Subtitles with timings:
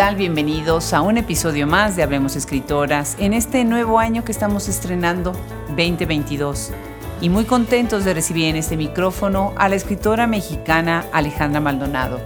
[0.00, 5.32] Bienvenidos a un episodio más de Hablemos Escritoras en este nuevo año que estamos estrenando,
[5.68, 6.70] 2022.
[7.20, 12.18] Y muy contentos de recibir en este micrófono a la escritora mexicana Alejandra Maldonado.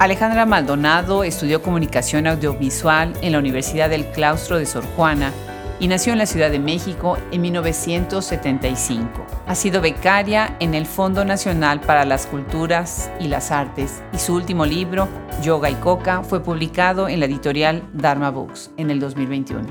[0.00, 5.32] Alejandra Maldonado estudió comunicación audiovisual en la Universidad del Claustro de Sor Juana
[5.78, 9.33] y nació en la Ciudad de México en 1975.
[9.46, 14.34] Ha sido becaria en el Fondo Nacional para las Culturas y las Artes y su
[14.34, 15.06] último libro,
[15.42, 19.66] Yoga y Coca, fue publicado en la editorial Dharma Books en el 2021.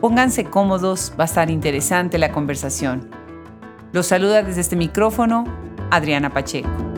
[0.00, 3.08] Pónganse cómodos, va a estar interesante la conversación.
[3.92, 5.44] Los saluda desde este micrófono
[5.92, 6.93] Adriana Pacheco.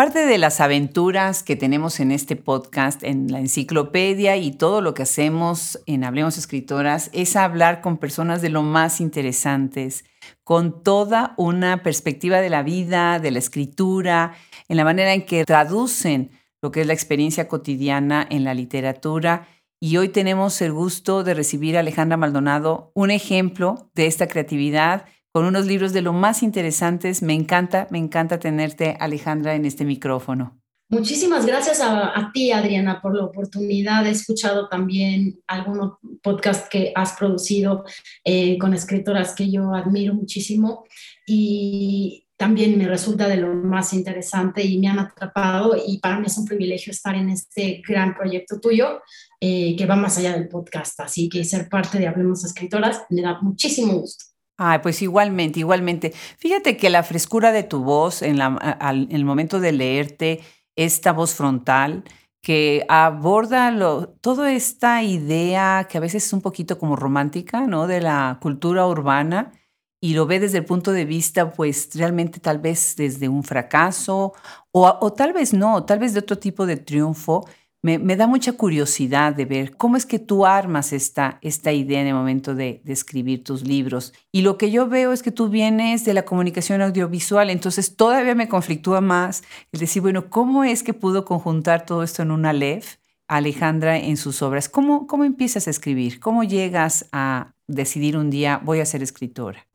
[0.00, 4.94] Parte de las aventuras que tenemos en este podcast, en la enciclopedia y todo lo
[4.94, 10.06] que hacemos en Hablemos Escritoras es hablar con personas de lo más interesantes,
[10.42, 14.32] con toda una perspectiva de la vida, de la escritura,
[14.70, 16.30] en la manera en que traducen
[16.62, 19.48] lo que es la experiencia cotidiana en la literatura.
[19.80, 25.04] Y hoy tenemos el gusto de recibir a Alejandra Maldonado, un ejemplo de esta creatividad
[25.32, 27.22] con unos libros de lo más interesantes.
[27.22, 30.60] Me encanta, me encanta tenerte, Alejandra, en este micrófono.
[30.90, 34.04] Muchísimas gracias a, ti, Adriana, por la oportunidad.
[34.06, 37.84] He escuchado también algunos podcasts que has producido
[38.24, 40.84] eh, con escritoras que yo admiro muchísimo
[41.24, 46.26] y también me resulta de lo más interesante y me han atrapado y para mí
[46.26, 49.02] es un privilegio estar en este gran proyecto tuyo
[49.40, 50.98] eh, que va más allá del podcast.
[50.98, 54.29] Así que ser parte de Hablemos Escritoras me da muchísimo gusto.
[54.62, 56.12] Ay, pues igualmente, igualmente.
[56.36, 60.40] Fíjate que la frescura de tu voz en, el momento de leerte,
[60.76, 62.04] esta voz frontal,
[62.42, 67.86] que aborda lo, toda esta idea que a veces es un poquito como romántica, ¿no?
[67.86, 69.50] De la cultura urbana
[69.98, 74.34] y lo ve desde el punto de vista, pues realmente tal vez desde un fracaso
[74.72, 77.46] o, o tal vez no, tal vez de otro tipo de triunfo
[77.82, 82.08] me, da mucha curiosidad de ver cómo es que tú armas esta, esta idea en
[82.08, 84.12] el momento de, escribir tus libros.
[84.32, 88.34] Y lo que yo veo es que tú vienes de la comunicación audiovisual, entonces todavía
[88.34, 89.42] me conflictúa más
[89.72, 92.96] el decir, bueno, ¿cómo es que pudo conjuntar todo esto en una LEF?
[93.28, 94.68] Alejandra en sus obras.
[94.68, 96.18] ¿Cómo, ¿Cómo empiezas a escribir?
[96.18, 99.68] ¿Cómo llegas a decidir un día voy a ser escritora?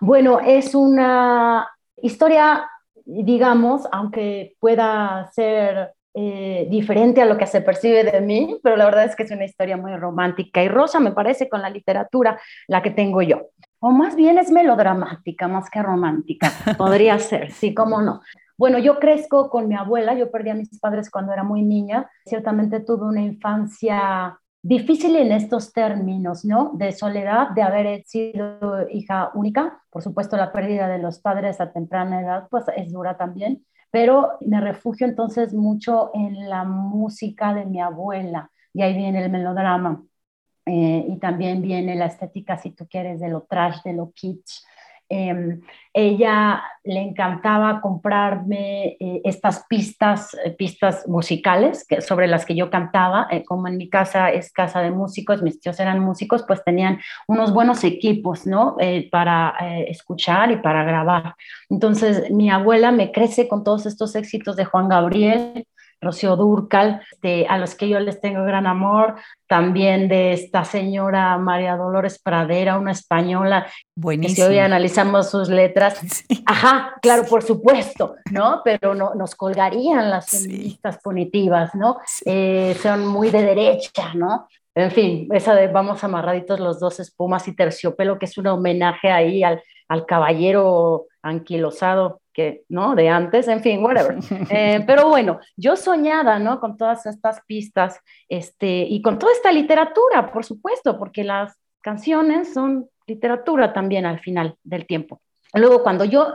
[0.00, 1.66] Bueno, es una
[2.00, 2.70] historia,
[3.04, 8.84] digamos, aunque pueda ser eh, diferente a lo que se percibe de mí, pero la
[8.84, 12.38] verdad es que es una historia muy romántica y rosa me parece con la literatura
[12.68, 13.48] la que tengo yo.
[13.80, 18.20] O más bien es melodramática más que romántica, podría ser, sí, cómo no.
[18.56, 22.08] Bueno, yo crezco con mi abuela, yo perdí a mis padres cuando era muy niña,
[22.24, 26.70] ciertamente tuve una infancia difícil en estos términos, ¿no?
[26.74, 31.72] De soledad, de haber sido hija única, por supuesto la pérdida de los padres a
[31.72, 37.64] temprana edad, pues es dura también, pero me refugio entonces mucho en la música de
[37.64, 40.02] mi abuela y ahí viene el melodrama
[40.66, 44.64] eh, y también viene la estética, si tú quieres, de lo trash, de lo kitsch,
[45.08, 45.60] Em,
[45.92, 52.70] ella le encantaba comprarme eh, estas pistas, eh, pistas musicales que, sobre las que yo
[52.70, 53.28] cantaba.
[53.30, 57.00] Eh, como en mi casa es casa de músicos, mis tíos eran músicos, pues tenían
[57.28, 58.76] unos buenos equipos, ¿no?
[59.10, 59.54] para
[59.88, 61.34] escuchar y para grabar.
[61.68, 65.66] Entonces, mi abuela me crece con todos estos éxitos de Juan Gabriel,
[66.04, 67.02] Rocío Durcal,
[67.48, 69.16] a los que yo les tengo gran amor,
[69.46, 73.66] también de esta señora María Dolores Pradera, una española,
[73.96, 74.34] Buenísimo.
[74.34, 76.00] que si hoy analizamos sus letras,
[76.46, 78.62] ajá, claro, por supuesto, ¿no?
[78.64, 81.98] Pero no, nos colgarían las feministas punitivas, ¿no?
[82.24, 84.48] Eh, son muy de derecha, ¿no?
[84.74, 89.10] En fin, esa de vamos amarraditos los dos espumas y terciopelo, que es un homenaje
[89.10, 92.94] ahí al, al caballero anquilosado que, ¿no?
[92.94, 94.16] De antes, en fin, whatever.
[94.50, 96.60] Eh, pero bueno, yo soñada, ¿no?
[96.60, 102.52] Con todas estas pistas, este, y con toda esta literatura, por supuesto, porque las canciones
[102.52, 105.20] son literatura también al final del tiempo.
[105.54, 106.32] Luego, cuando yo,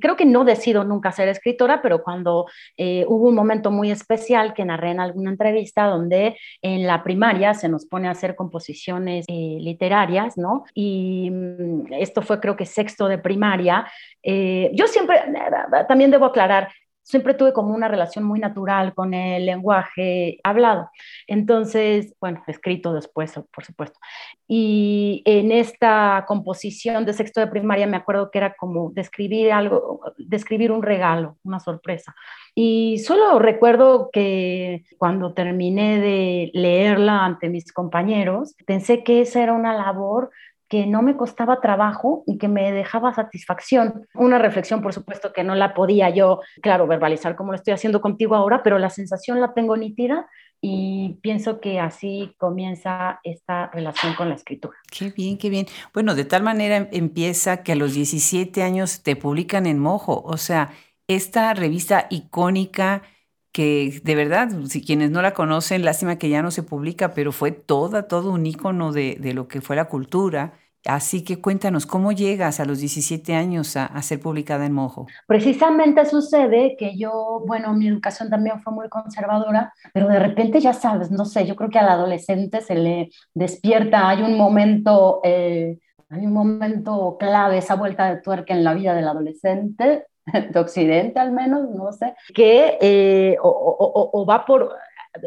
[0.00, 2.46] creo que no decido nunca ser escritora, pero cuando
[2.76, 7.54] eh, hubo un momento muy especial que narré en alguna entrevista donde en la primaria
[7.54, 10.64] se nos pone a hacer composiciones eh, literarias, ¿no?
[10.74, 13.86] Y mm, esto fue creo que sexto de primaria.
[14.22, 15.20] yo siempre,
[15.88, 16.68] también debo aclarar,
[17.06, 20.90] siempre tuve como una relación muy natural con el lenguaje hablado.
[21.28, 23.98] Entonces, bueno, escrito después, por supuesto.
[24.48, 30.00] Y en esta composición de sexto de primaria me acuerdo que era como describir algo,
[30.18, 32.12] describir un regalo, una sorpresa.
[32.56, 39.52] Y solo recuerdo que cuando terminé de leerla ante mis compañeros, pensé que esa era
[39.52, 40.30] una labor
[40.68, 44.06] que no me costaba trabajo y que me dejaba satisfacción.
[44.14, 48.00] Una reflexión, por supuesto, que no la podía yo, claro, verbalizar como lo estoy haciendo
[48.00, 50.28] contigo ahora, pero la sensación la tengo nítida
[50.60, 54.76] y pienso que así comienza esta relación con la escritura.
[54.90, 55.66] Qué bien, qué bien.
[55.94, 60.36] Bueno, de tal manera empieza que a los 17 años te publican en Mojo, o
[60.36, 60.70] sea,
[61.08, 63.02] esta revista icónica
[63.56, 67.32] que de verdad, si quienes no la conocen, lástima que ya no se publica, pero
[67.32, 70.52] fue toda, todo un ícono de, lo que fue la cultura.
[70.84, 75.06] Así que cuéntanos, ¿cómo llegas a los 17 años a, a, ser publicada en Mojo?
[75.26, 80.74] Precisamente sucede que yo, bueno, mi educación también fue muy conservadora, pero de repente ya
[80.74, 85.78] sabes, no sé, yo creo que al adolescente se le despierta, hay un momento, eh,
[86.10, 90.04] hay un momento clave, esa vuelta de tuerca en la vida del adolescente,
[90.50, 94.76] de Occidente al menos, no sé, que eh, o, o, o, va por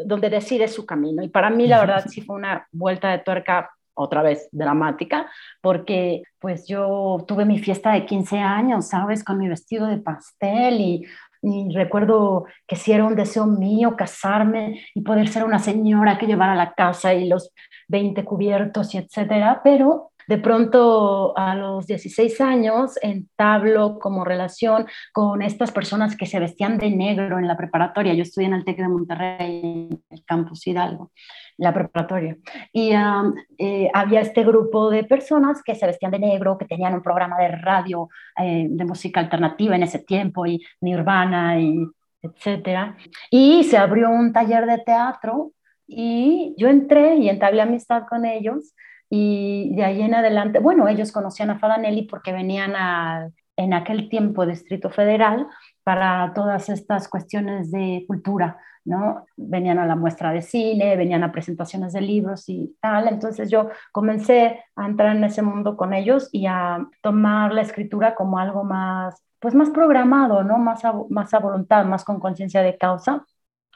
[0.04, 1.22] donde decide su camino.
[1.22, 5.30] Y para mí la verdad sí fue una vuelta de tuerca otra vez dramática,
[5.60, 9.24] porque pues yo tuve mi fiesta de 15 años, ¿sabes?
[9.24, 11.06] Con mi vestido de pastel y,
[11.42, 16.26] y recuerdo que si era un deseo mío casarme y poder ser una señora que
[16.26, 17.52] llevara la casa y los
[17.88, 25.42] 20 cubiertos y etcétera, pero de pronto a los 16 años entablo como relación con
[25.42, 28.14] estas personas que se vestían de negro en la preparatoria.
[28.14, 31.10] Yo estudié en el TEC de Monterrey, en el campus Hidalgo,
[31.56, 32.36] la preparatoria.
[32.72, 32.92] Y
[33.58, 37.36] eh, había este grupo de personas que se vestían de negro, que tenían un programa
[37.36, 38.08] de radio
[38.40, 41.84] eh, de música alternativa en ese tiempo, y Nirvana, y
[42.22, 42.96] etcétera.
[43.32, 45.50] Y se abrió un taller de teatro
[45.88, 48.74] y yo entré y entablé amistad con ellos
[49.10, 54.08] y de ahí en adelante, bueno, ellos conocían a Fadanelli porque venían a, en aquel
[54.08, 55.48] tiempo Distrito Federal
[55.82, 59.26] para todas estas cuestiones de cultura, ¿no?
[59.36, 63.08] Venían a la muestra de cine, venían a presentaciones de libros y tal.
[63.08, 68.14] Entonces yo comencé a entrar en ese mundo con ellos y a tomar la escritura
[68.14, 70.58] como algo más, pues más programado, ¿no?
[70.58, 73.26] Más más a voluntad, más con conciencia de causa.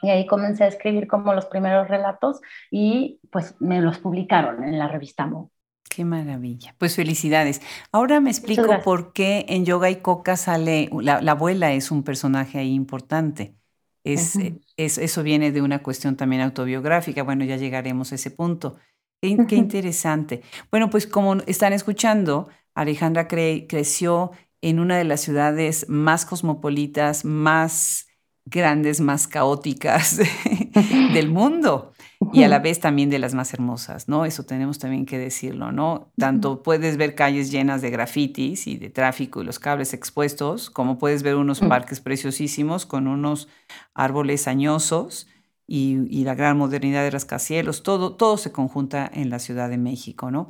[0.05, 4.77] Y ahí comencé a escribir como los primeros relatos y pues me los publicaron en
[4.77, 5.51] la revista Mo.
[5.89, 6.75] Qué maravilla.
[6.77, 7.59] Pues felicidades.
[7.91, 12.03] Ahora me explico por qué en Yoga y Coca sale, la, la, abuela es un
[12.03, 13.55] personaje ahí importante.
[14.03, 14.61] Es, uh -huh.
[14.77, 17.23] es, eso viene de una cuestión también autobiográfica.
[17.23, 18.77] Bueno, ya llegaremos a ese punto.
[19.21, 19.47] Qué, uh -huh.
[19.47, 20.43] qué interesante.
[20.69, 24.31] Bueno, pues como están escuchando, Alejandra cre creció
[24.61, 28.04] en una de las ciudades más cosmopolitas, más
[28.45, 30.19] grandes, más caóticas
[31.13, 31.93] del mundo
[32.31, 34.25] y a la vez también de las más hermosas, ¿no?
[34.25, 36.11] Eso tenemos también que decirlo, ¿no?
[36.17, 40.97] Tanto puedes ver calles llenas de grafitis y de tráfico y los cables expuestos, como
[40.97, 43.47] puedes ver unos parques preciosísimos con unos
[43.93, 45.27] árboles añosos
[45.67, 49.77] y, y la gran modernidad de rascacielos, todo, todo se conjunta en la Ciudad de
[49.77, 50.49] México, ¿no?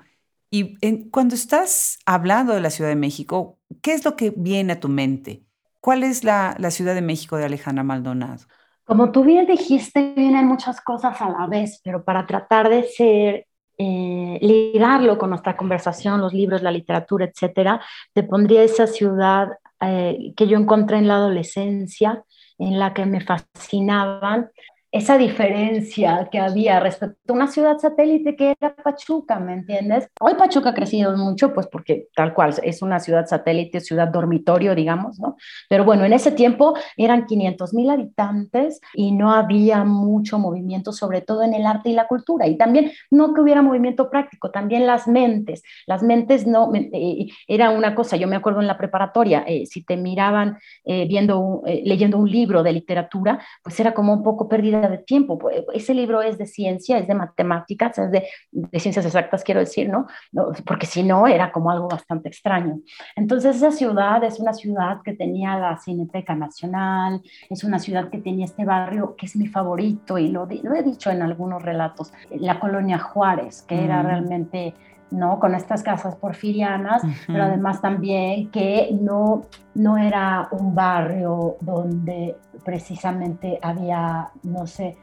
[0.52, 4.74] Y en, cuando estás hablando de la Ciudad de México, ¿qué es lo que viene
[4.74, 5.45] a tu mente?
[5.86, 8.40] ¿Cuál es la, la, Ciudad de México de Alejandra Maldonado?
[8.86, 13.46] Como tú bien dijiste, vienen muchas cosas a la vez, pero para tratar de ser,
[13.78, 17.80] eh, ligarlo con nuestra conversación, los libros, la literatura, etcétera,
[18.14, 19.50] te pondría esa ciudad
[19.80, 22.24] eh, que yo encontré en la adolescencia,
[22.58, 24.50] en la que me fascinaban
[24.96, 30.08] esa diferencia que había respecto a una ciudad satélite que era Pachuca, ¿me entiendes?
[30.22, 34.74] Hoy Pachuca ha crecido mucho, pues porque tal cual es una ciudad satélite, ciudad dormitorio,
[34.74, 35.36] digamos, ¿no?
[35.68, 41.20] Pero bueno, en ese tiempo eran 500 mil habitantes y no había mucho movimiento, sobre
[41.20, 42.48] todo en el arte y la cultura.
[42.48, 45.62] Y también no que hubiera movimiento práctico, también las mentes.
[45.88, 49.84] Las mentes no, eh, era una cosa, yo me acuerdo en la preparatoria, eh, si
[49.84, 54.85] te miraban eh, viendo, leyendo un libro de literatura, pues era como un poco perdida
[54.90, 55.40] de tiempo.
[55.74, 59.90] Ese libro es de ciencia, es de matemáticas, es de, de ciencias exactas, quiero decir,
[59.90, 60.08] ¿no?
[60.32, 60.52] ¿no?
[60.66, 62.80] Porque si no, era como algo bastante extraño.
[63.16, 68.20] Entonces, esa ciudad es una ciudad que tenía la Cineteca Nacional, es una ciudad que
[68.20, 72.14] tenía este barrio que es mi favorito y lo, lo he dicho en algunos relatos,
[72.32, 73.84] la colonia Juárez, que mm.
[73.84, 74.74] era realmente
[75.12, 75.40] ¿no?
[75.40, 77.24] Con estas casas porfirianas, uh -huh.
[77.28, 79.44] pero además también que no,
[79.74, 84.98] no era un barrio donde precisamente había, no sé,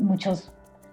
[0.00, 0.52] muchos,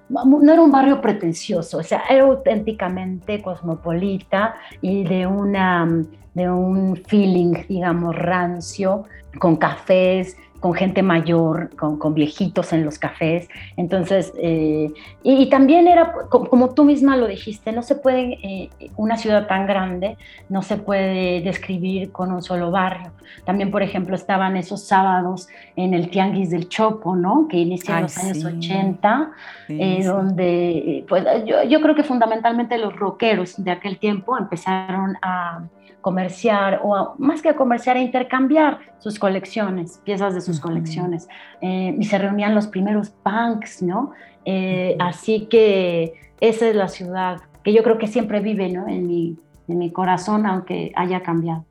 [0.10, 5.88] no era un barrio pretencioso, o sea, era auténticamente cosmopolita y de una
[6.34, 9.04] de un feeling, digamos, rancio,
[9.40, 13.50] con cafés con gente mayor, con, viejitos en los cafés.
[13.78, 19.18] Entonces, eh, y, también era, como, tú misma lo dijiste, no se puede, eh, una
[19.18, 20.18] ciudad tan grande
[20.50, 23.12] no se puede describir con un solo barrio.
[23.44, 27.48] También, por ejemplo, estaban esos sábados en el Tianguis del Chopo, ¿no?
[27.50, 29.32] Que inicia en los años 80,
[29.70, 35.64] eh, donde, pues yo, yo creo que fundamentalmente los rockeros de aquel tiempo empezaron a
[36.02, 41.28] comerciar o más que a comerciar, a intercambiar sus colecciones, piezas de sus colecciones.
[41.62, 44.12] Eh, y se reunían los primeros punks, ¿no?
[44.46, 48.88] Eh, así que esa es la ciudad que yo creo que siempre vive, ¿no?
[48.88, 51.66] En mi, en mi corazón, aunque haya cambiado.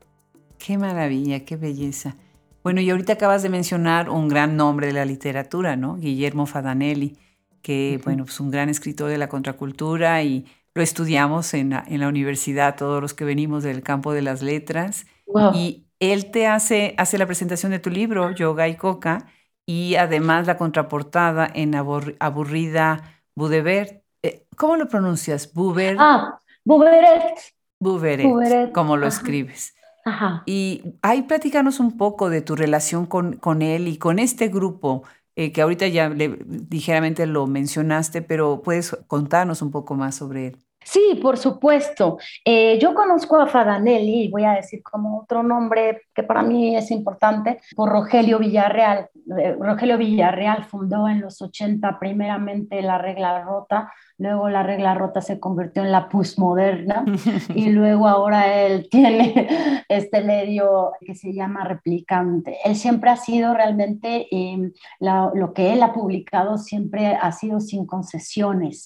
[0.57, 2.15] Qué maravilla, qué belleza.
[2.63, 5.95] Bueno, y ahorita acabas de mencionar un gran nombre de la literatura, ¿no?
[5.95, 7.17] Guillermo Fadanelli,
[7.61, 12.07] que, bueno, es pues un gran escritor de la contracultura y lo estudiamos en la,
[12.07, 15.05] universidad, todos los que venimos del campo de las letras.
[15.53, 19.27] Y él te hace, hace la presentación de tu libro, Yoga y Coca,
[19.65, 24.03] y además la contraportada en Aburrida Budebert.
[24.23, 25.53] Eh, ¿Cómo lo pronuncias?
[25.53, 25.95] Buber.
[25.99, 27.39] Ah, Buberet.
[27.79, 29.75] Buberet, como lo escribes.
[30.03, 30.41] Ajá.
[30.47, 35.03] Y ahí platícanos un poco de tu relación con, con él y con este grupo
[35.35, 40.57] eh, que ahorita ya ligeramente lo mencionaste, pero puedes contarnos un poco más sobre él.
[40.83, 42.17] Sí, por supuesto.
[42.43, 46.75] Eh, yo conozco a Fadanelli, y voy a decir como otro nombre que para mí
[46.75, 49.09] es importante, por Rogelio Villarreal.
[49.39, 55.19] Eh, Rogelio Villarreal fundó en los 80 primeramente la regla rota, luego la regla rota
[55.19, 57.03] se convirtió en la postmoderna
[57.55, 62.57] y luego ahora él tiene este medio que se llama replicante.
[62.63, 67.85] Él siempre ha sido realmente, em, lo que él ha publicado siempre ha sido sin
[67.85, 68.85] concesiones.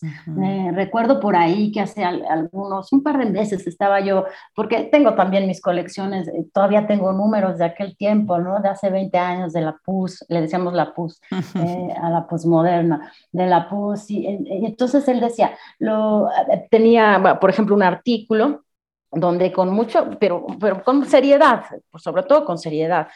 [0.74, 4.26] recuerdo por ahí que hace algunos, un par de meses estaba yo,
[4.56, 8.62] porque tengo también mis colecciones, eh, todavía tengo números de aquel tiempo, ¿no?
[8.62, 11.20] De hace 20 años de la PUS, le decíamos la PUS,
[11.56, 16.30] eh, a la postmoderna, de la PUS, y, y entonces él decía, lo,
[16.70, 18.66] tenía, por ejemplo, un artículo
[19.16, 21.64] donde con mucho, pero, pero con seriedad,
[21.96, 23.08] sobre todo con seriedad,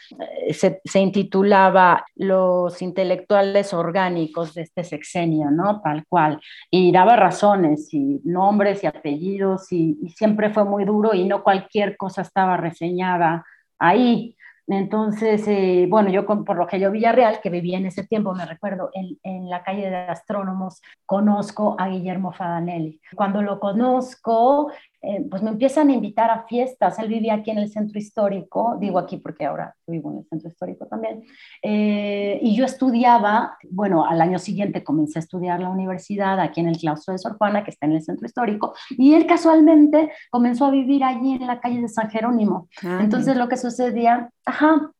[0.47, 5.81] eh, se, intitulaba Los intelectuales orgánicos de este sexenio, ¿no?
[5.81, 6.39] Tal cual.
[6.71, 11.97] Y daba razones y nombres y apellidos y siempre fue muy duro y no cualquier
[11.97, 13.45] cosa estaba reseñada
[13.77, 14.35] ahí.
[14.69, 19.17] Entonces, eh, bueno, yo por Rogelio Villarreal, que vivía en ese tiempo, me recuerdo, en,
[19.23, 23.01] en, la calle de astrónomos, conozco a Guillermo Fadanelli.
[23.15, 26.99] Cuando lo conozco, eh, pues me empiezan a invitar a fiestas.
[26.99, 30.49] Él vivía aquí en el centro histórico, digo aquí porque ahora vivo en el centro
[30.49, 31.23] histórico también.
[31.61, 36.67] Eh, y yo estudiaba, bueno, al año siguiente comencé a estudiar la universidad aquí en
[36.67, 40.65] el claustro de Sor Juana, que está en el centro histórico, y él casualmente comenzó
[40.65, 42.67] a vivir allí en la calle de San Jerónimo.
[42.83, 44.91] Ah, Entonces lo que sucedía, ajá,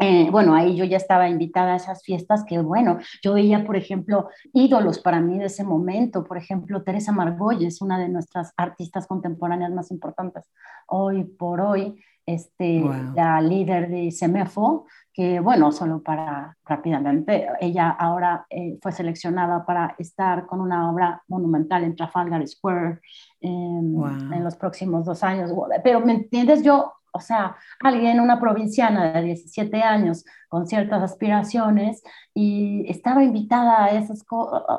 [0.00, 3.76] eh, bueno, ahí yo ya estaba invitada a esas fiestas que, bueno, yo veía, por
[3.76, 9.06] ejemplo, ídolos para mí de ese momento, por ejemplo, Teresa Margolles, una de nuestras artistas
[9.06, 10.50] contemporáneas más importantes
[10.86, 12.82] hoy por hoy, este,
[13.14, 19.94] la líder de SEMEFO, que, bueno, solo para rápidamente, ella ahora eh, fue seleccionada para
[19.98, 23.00] estar con una obra monumental en Trafalgar Square
[23.40, 25.52] em, en los próximos dos años.
[25.84, 26.64] Pero, ¿me entiendes?
[26.64, 32.02] Yo o sea, alguien, una provinciana de 17 años con ciertas aspiraciones
[32.34, 34.24] y estaba invitada a, esas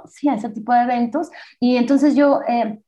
[0.07, 1.31] sí, a ese tipo de eventos.
[1.61, 2.81] Y entonces yo, eh,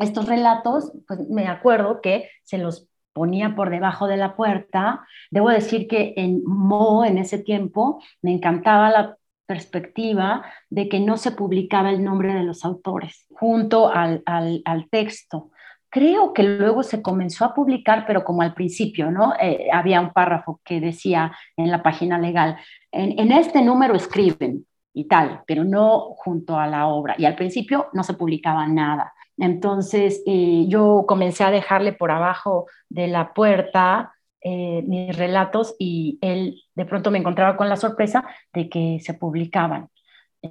[0.00, 5.06] estos relatos, pues me acuerdo que se los ponía por debajo de la puerta.
[5.30, 11.18] Debo decir que en Mo, en ese tiempo, me encantaba la perspectiva de que no
[11.18, 15.50] se publicaba el nombre de los autores junto al, al, al texto
[15.94, 19.32] creo que luego se comenzó a publicar, pero como al principio, ¿no?
[19.40, 22.56] Eh, había un párrafo que decía en la página legal,
[22.90, 27.14] en, este número escriben y tal, pero no junto a la obra.
[27.16, 29.14] Y al principio no se publicaba nada.
[29.38, 36.18] Entonces eh, yo comencé a dejarle por abajo de la puerta eh, mis relatos y
[36.22, 39.90] él de pronto me encontraba con la sorpresa de que se publicaban.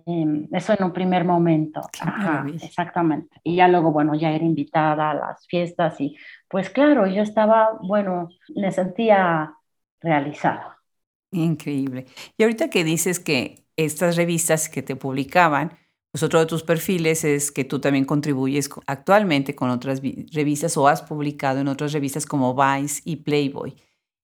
[0.05, 1.81] Em, eso en un primer momento.
[2.61, 3.39] exactamente.
[3.43, 7.77] Y ya luego, bueno, ya era invitada a las fiestas y pues claro, yo estaba,
[7.81, 9.53] bueno, me sentía
[10.01, 10.79] realizada.
[11.31, 12.05] Increíble.
[12.37, 15.77] Y ahorita que dices que estas revistas que te publicaban,
[16.11, 20.87] pues otro de tus perfiles es que tú también contribuyes actualmente con otras revistas o
[20.87, 23.75] has publicado en otras revistas como Vice y Playboy.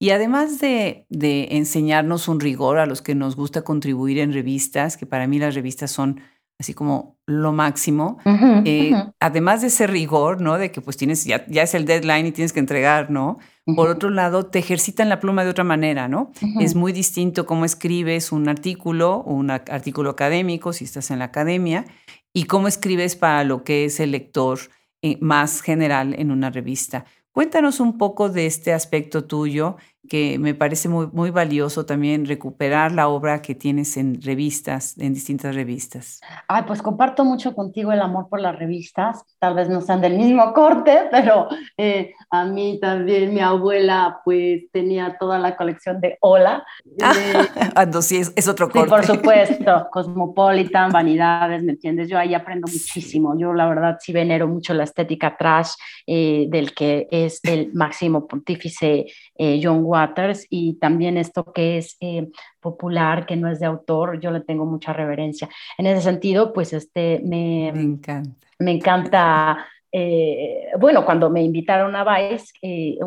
[0.01, 1.05] Y además de,
[1.51, 5.55] enseñarnos un rigor a los que nos gusta contribuir en revistas, que para mí las
[5.55, 6.21] revistas son
[6.57, 8.17] así como lo máximo,
[8.65, 10.57] eh, además de ese rigor, ¿no?
[10.57, 13.39] De que pues tienes, ya, ya es el deadline y tienes que entregar, ¿no?
[13.75, 16.31] Por otro lado, te ejercitan la pluma de otra manera, ¿no?
[16.59, 21.85] Es muy distinto cómo escribes un artículo, un artículo académico, si estás en la academia,
[22.33, 24.59] y cómo escribes para lo que es el lector
[25.01, 27.05] eh, más general en una revista.
[27.31, 29.77] Cuéntanos un poco de este aspecto tuyo
[30.09, 35.13] que me parece muy, muy valioso también recuperar la obra que tienes en revistas, en
[35.13, 36.19] distintas revistas.
[36.47, 40.17] Ay, pues comparto mucho contigo el amor por las revistas, tal vez no sean del
[40.17, 41.47] mismo corte, pero
[41.77, 46.65] eh, a mí también mi abuela pues tenía toda la colección de Hola.
[47.75, 48.89] Ah, sí, es, otro corte.
[48.89, 52.09] Sí, por supuesto, Cosmopolitan, Vanidades, ¿me entiendes?
[52.09, 55.71] Yo ahí aprendo muchísimo, yo la verdad sí venero mucho la estética trash
[56.07, 61.97] eh, del que es el máximo pontífice eh, John Waters y también esto que es
[61.99, 62.27] eh,
[62.59, 65.49] popular, que no es de autor, yo le tengo mucha reverencia.
[65.77, 68.47] En ese sentido, pues este, me, me encanta.
[68.59, 72.53] Me encanta eh, bueno, cuando me invitaron a Vice,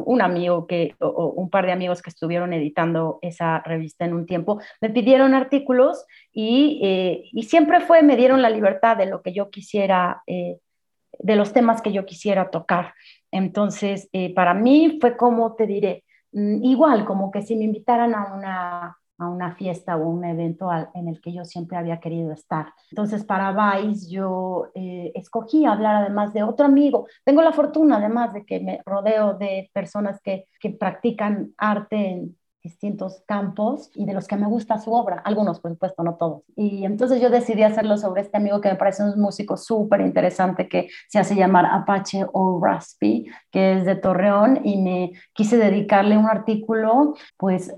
[0.05, 4.27] un amigo que, o, un par de amigos que estuvieron editando esa revista en un
[4.27, 9.33] tiempo, me pidieron artículos y, y siempre fue, me dieron la libertad de lo que
[9.33, 12.95] yo quisiera, de los temas que yo quisiera tocar.
[13.31, 18.99] Entonces, para mí fue como, te diré, igual, como que si me invitaran a una,
[19.19, 22.73] a una fiesta o un evento en el que yo siempre había querido estar.
[22.91, 27.07] Entonces, para Vice yo eh, escogí hablar además de otro amigo.
[27.25, 32.37] Tengo la fortuna además de que me rodeo de personas que, que practican arte en,
[32.62, 36.42] distintos campos y de los que me gusta su obra, algunos por supuesto, no todos.
[36.57, 40.69] Y entonces yo decidí hacerlo sobre este amigo que me parece un músico súper interesante
[40.69, 46.16] que se hace llamar Apache o Raspy, que es de Torreón y me quise dedicarle
[46.16, 47.75] un artículo, pues,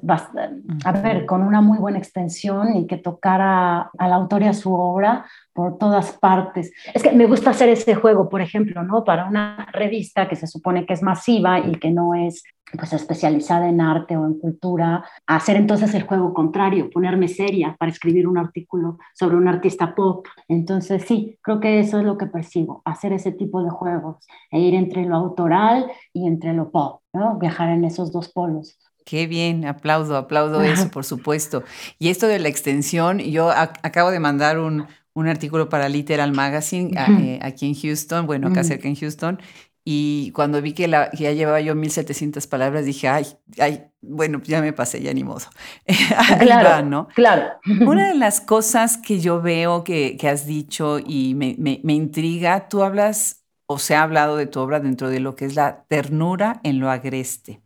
[0.85, 4.55] a ver, con una muy buena extensión y que tocara a la autor y a
[4.55, 6.73] su obra por todas partes.
[6.93, 9.05] Es que me gusta hacer ese juego, por ejemplo, ¿no?
[9.05, 12.43] Para una revista que se supone que es masiva y que no es
[12.77, 17.93] pues especializada en arte o en cultura, hacer entonces el juego contrario, ponerme seria para
[17.93, 20.27] escribir un artículo sobre un artista pop.
[20.49, 24.59] Entonces sí, creo que eso es lo que persigo, hacer ese tipo de juegos e
[24.59, 27.39] ir entre lo autoral y entre lo pop, ¿no?
[27.39, 28.77] Viajar en esos dos polos.
[29.05, 31.63] Qué bien, aplaudo, aplaudo eso, por supuesto.
[31.99, 36.91] Y esto de la extensión, yo acabo de mandar un, un artículo para Literal Magazine
[37.21, 39.39] eh, aquí en Houston, bueno, acá cerca en Houston,
[39.87, 43.27] y cuando vi que, la, ya llevaba yo 1700 palabras, dije, ay,
[43.59, 45.45] ay, bueno, ya me pasé, ya ni modo.
[46.41, 47.09] claro, ¿no?
[47.15, 47.53] claro.
[47.87, 51.93] Una de las cosas que yo veo que, que has dicho y me, me, me,
[51.93, 55.55] intriga, tú hablas o se ha hablado de tu obra dentro de lo que es
[55.55, 57.61] la ternura en lo agreste.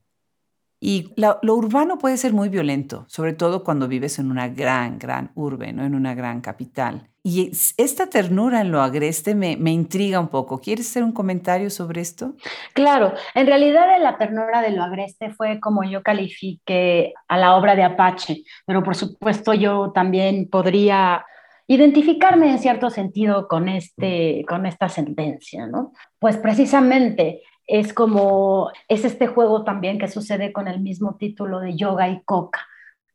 [0.80, 5.32] Y lo urbano puede ser muy violento, sobre todo cuando vives en una gran, gran
[5.34, 5.84] urbe, ¿no?
[5.84, 7.08] en una gran capital.
[7.30, 10.60] Y esta ternura en lo agreste me, intriga un poco.
[10.60, 12.32] ¿Quieres hacer un comentario sobre esto?
[12.72, 17.76] Claro, en realidad la ternura de lo agreste fue como yo califique a la obra
[17.76, 21.26] de Apache, pero por supuesto yo también podría
[21.66, 25.92] identificarme en cierto sentido con, este, con esta sentencia, ¿no?
[26.18, 31.76] Pues precisamente es como, es este juego también que sucede con el mismo título de
[31.76, 32.66] yoga y coca.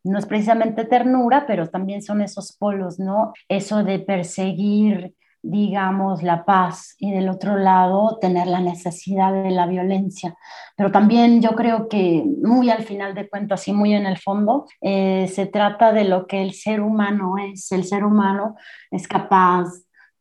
[0.04, 3.32] No es precisamente ternura, pero también son esos polos, ¿no?
[3.48, 9.66] Eso de perseguir, digamos, la paz y del otro lado tener la necesidad de la
[9.66, 10.36] violencia.
[10.76, 14.66] Pero también yo creo que muy al final de cuentas y muy en el fondo,
[14.80, 17.72] eh, se trata de lo que el ser humano es.
[17.72, 18.56] El ser humano
[18.90, 19.66] es capaz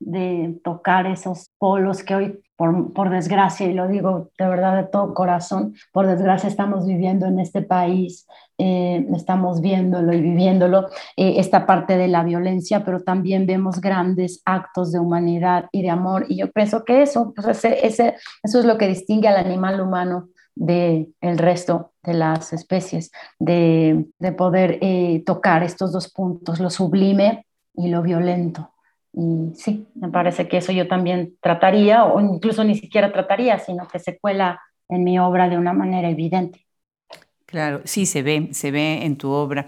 [0.06, 5.14] de tocar esos polos que hoy, por, desgracia, y lo digo de verdad de todo
[5.14, 8.28] corazón, por desgracia estamos viviendo en este país,
[8.66, 14.42] eh, estamos viéndolo y viviéndolo, eh, esta parte de la violencia, pero también vemos grandes
[14.46, 16.26] actos de humanidad y de amor.
[16.30, 19.82] Y yo pienso que eso, pues ese, ese, eso es lo que distingue al animal
[19.82, 26.62] humano del el resto de las especies, de, de poder eh, tocar estos dos puntos,
[26.62, 28.70] lo sublime y lo violento.
[29.12, 33.90] Y sí, me parece que eso yo también trataría, o incluso ni siquiera trataría, sino
[33.90, 36.63] que se cuela en mi obra de una manera evidente.
[37.54, 39.68] Claro, sí, se ve, se ve en tu obra.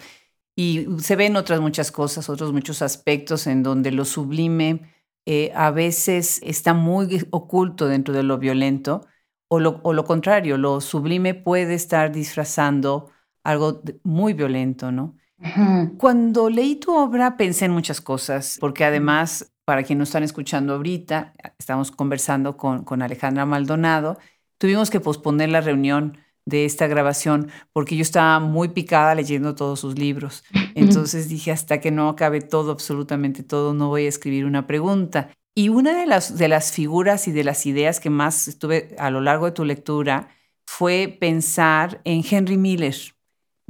[0.56, 4.92] Y se ven otras muchas cosas, otros muchos aspectos en donde lo sublime
[5.28, 9.06] eh, a veces está muy oculto dentro de lo violento,
[9.50, 13.12] o lo, o lo contrario, lo sublime puede estar disfrazando
[13.44, 15.16] algo muy violento, ¿no?
[16.00, 20.74] Cuando leí tu obra pensé en muchas cosas, porque además, para quienes nos están escuchando
[20.74, 24.18] ahorita, estamos conversando con, con Alejandra Maldonado,
[24.58, 29.80] tuvimos que posponer la reunión de esta grabación porque yo estaba muy picada leyendo todos
[29.80, 30.44] sus libros.
[30.76, 35.30] Entonces dije, hasta que no acabe todo, absolutamente todo, no voy a escribir una pregunta.
[35.56, 39.10] Y una de las, de las figuras y de las ideas que más estuve a
[39.10, 40.30] lo largo de tu lectura
[40.66, 42.96] fue pensar en Henry Miller.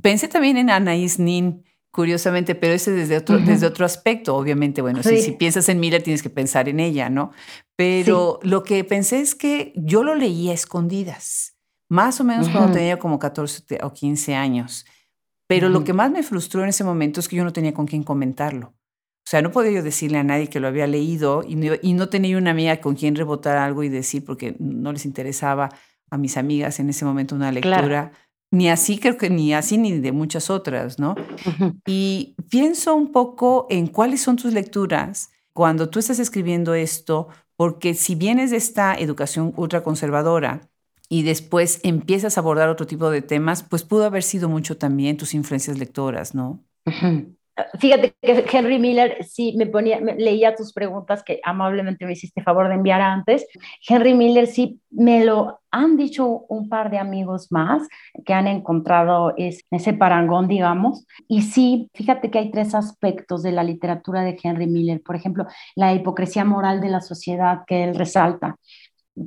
[0.01, 4.81] Pensé también en Anaïs Nin, curiosamente, pero ese desde otro, desde otro aspecto, obviamente.
[4.81, 7.31] Bueno, si, piensas en Miller tienes que pensar en ella, ¿no?
[7.75, 11.54] Pero lo que pensé es que yo lo leía a escondidas,
[11.89, 14.85] más o menos cuando tenía como 14 o 15 años.
[15.47, 17.85] Pero lo que más me frustró en ese momento es que yo no tenía con
[17.85, 18.69] quién comentarlo.
[18.69, 21.93] O sea, no podía yo decirle a nadie que lo había leído y no, y
[21.93, 25.69] no tenía una amiga con quien rebotar algo y decir porque no les interesaba
[26.11, 28.11] a mis amigas en ese momento una lectura.
[28.51, 31.15] Ni así, creo que ni así ni de muchas otras, ¿no?
[31.85, 37.93] Y pienso un poco en cuáles son tus lecturas cuando tú estás escribiendo esto, porque
[37.95, 40.69] si vienes de esta educación ultraconservadora
[41.09, 45.17] y después empiezas a abordar otro tipo de temas, pues pudo haber sido mucho también
[45.17, 46.63] tus influencias lectoras, ¿no?
[47.79, 52.67] Fíjate que Henry Miller sí me ponía, leía tus preguntas que amablemente me hiciste favor
[52.67, 53.47] de enviar antes.
[53.87, 57.87] Henry Miller sí me lo han dicho un par de amigos más
[58.25, 61.05] que han encontrado ese parangón, digamos.
[61.29, 65.01] Y sí, fíjate que hay tres aspectos de la literatura de Henry Miller.
[65.01, 68.57] Por ejemplo, la hipocresía moral de la sociedad que él resalta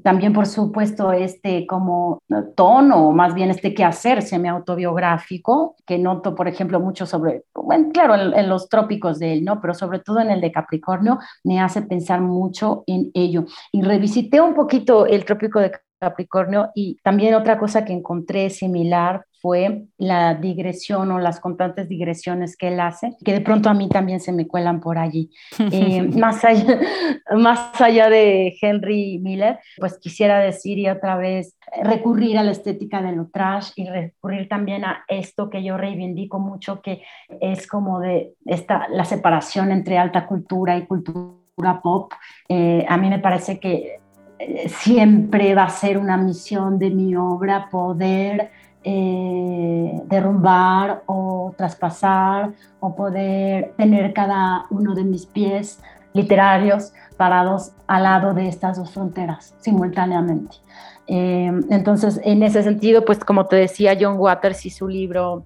[0.02, 2.22] también, por supuesto, este como
[2.54, 8.14] tono, o más bien este quehacer semi-autobiográfico, que noto, por ejemplo, mucho sobre, bueno, claro,
[8.14, 9.60] en, los trópicos de él, ¿no?
[9.60, 13.46] Pero sobre todo en el de Capricornio, me hace pensar mucho en ello.
[13.72, 19.24] Y revisité un poquito el trópico de Capricornio y también otra cosa que encontré similar
[19.40, 23.88] fue la digresión o las constantes digresiones que él hace, que de pronto a mí
[23.88, 25.30] también se me cuelan por allí.
[25.58, 26.80] Eh, más, allá,
[27.36, 33.02] más allá de Henry Miller, pues quisiera decir y otra vez recurrir a la estética
[33.02, 37.02] de lo trash y recurrir también a esto que yo reivindico mucho, que
[37.40, 42.12] es como de esta, la separación entre alta cultura y cultura pop.
[42.48, 44.00] Eh, a mí me parece que
[44.38, 48.50] eh, siempre va a ser una misión de mi obra poder
[48.84, 55.80] eh, derrumbar o traspasar o poder tener cada uno de mis pies
[56.12, 60.56] literarios parados al lado de estas dos fronteras simultáneamente.
[61.06, 65.42] Eh, entonces, en ese sentido, pues como te decía John Waters y su libro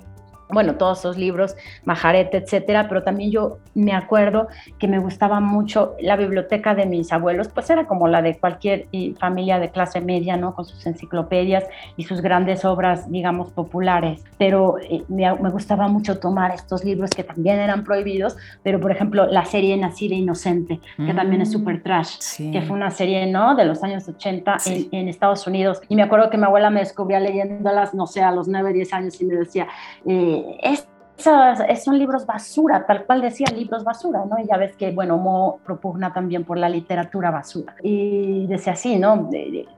[0.53, 5.95] bueno, todos esos libros, Majarete, etcétera, pero también yo me acuerdo que me gustaba mucho
[6.01, 8.87] la biblioteca de mis abuelos, pues era como la de cualquier
[9.19, 10.55] familia de clase media, ¿no?
[10.55, 11.65] Con sus enciclopedias
[11.97, 14.23] y sus grandes obras, digamos, populares.
[14.39, 19.27] Pero eh, me, gustaba mucho tomar estos libros que también eran prohibidos, pero por ejemplo,
[19.27, 22.17] la serie Nacida Inocente, que también es super mm, trash,
[22.53, 23.55] que fue una serie, ¿no?
[23.55, 25.81] De los años 80 en, en, Estados Unidos.
[25.89, 28.93] Y me acuerdo que mi abuela me descubría leyéndolas, no sé, a los 9, 10
[28.93, 29.69] años y me decía,
[30.07, 34.39] eh, esos son libros basura, tal cual decía libros basura, ¿no?
[34.39, 37.75] Y ya ves que, bueno, Mo propugna también por la literatura basura.
[37.83, 39.31] Y decía así, ¿no?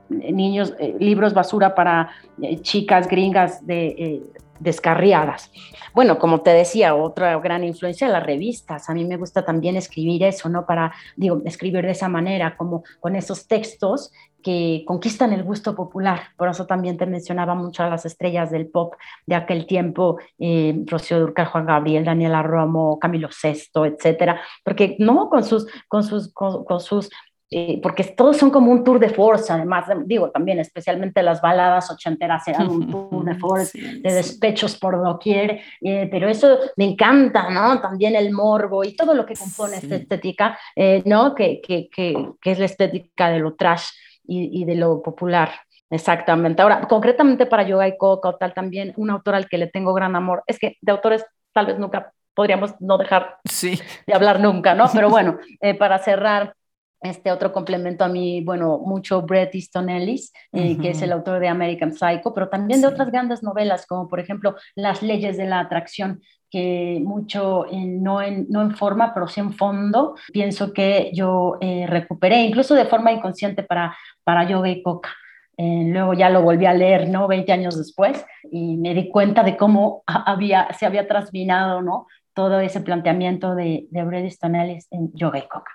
[0.09, 2.09] niños, eh, libros basura para
[2.41, 4.23] eh, chicas gringas de, eh,
[4.59, 5.51] descarriadas.
[5.93, 8.89] Bueno, como te decía, otra gran influencia, las revistas.
[8.89, 10.65] A mí me gusta también escribir eso, ¿no?
[10.65, 14.11] Para, digo, escribir de esa manera, como con esos textos
[14.45, 16.21] que conquistan el gusto popular.
[16.37, 18.93] Por eso también te mencionaba mucho a las estrellas del pop
[19.25, 25.31] de aquel tiempo, eh, Rocío Durcal, Juan Gabriel, Daniela Romo, Camilo Sesto, etcétera, porque no
[25.31, 27.09] con sus, con sus, con, sus
[27.49, 31.89] eh, porque todos son como un tour de force, además, digo, también especialmente las baladas
[31.89, 37.49] ochenteras eran un tour de force, de despechos por doquier, eh, pero eso me encanta,
[37.49, 37.81] ¿no?
[37.81, 40.59] También el morbo y todo lo que compone esta estética,
[41.05, 41.33] ¿no?
[41.33, 43.87] Que, que, que, que, es la estética de lo trash
[44.27, 45.51] y, de lo popular.
[45.89, 46.61] Exactamente.
[46.61, 49.93] Ahora, concretamente para Yoga y Coca o tal, también un autor al que le tengo
[49.93, 53.79] gran amor, es que de autores tal vez nunca podríamos no dejar sí.
[54.05, 54.87] de hablar nunca, ¿no?
[54.91, 56.53] Pero bueno, eh, para cerrar,
[57.01, 61.39] este otro complemento a mí, bueno, mucho Bret Easton Ellis, eh, que es el autor
[61.39, 65.45] de American Psycho, pero también de otras grandes novelas, como por ejemplo Las leyes de
[65.45, 71.11] la atracción, que mucho no, en, no en forma, pero sí en fondo, pienso que
[71.13, 75.15] yo eh, recuperé, incluso de forma inconsciente para, para Yoga y Coca.
[75.57, 77.29] Eh, luego ya lo volví a leer, ¿no?
[77.29, 82.07] 20 años después, y me di cuenta de cómo había, se había trasminado, ¿no?
[82.33, 85.71] Todo ese planteamiento de, de Bret Easton Ellis en Yoga y Coca.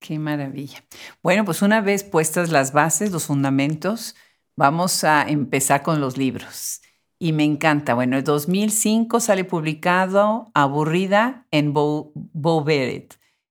[0.00, 0.82] Qué maravilla.
[1.22, 4.16] Bueno, pues una vez puestas las bases, los fundamentos,
[4.56, 6.80] vamos a empezar con los libros.
[7.20, 7.94] Y me encanta.
[7.94, 12.12] Bueno, en 2005 sale publicado Aburrida en Bo,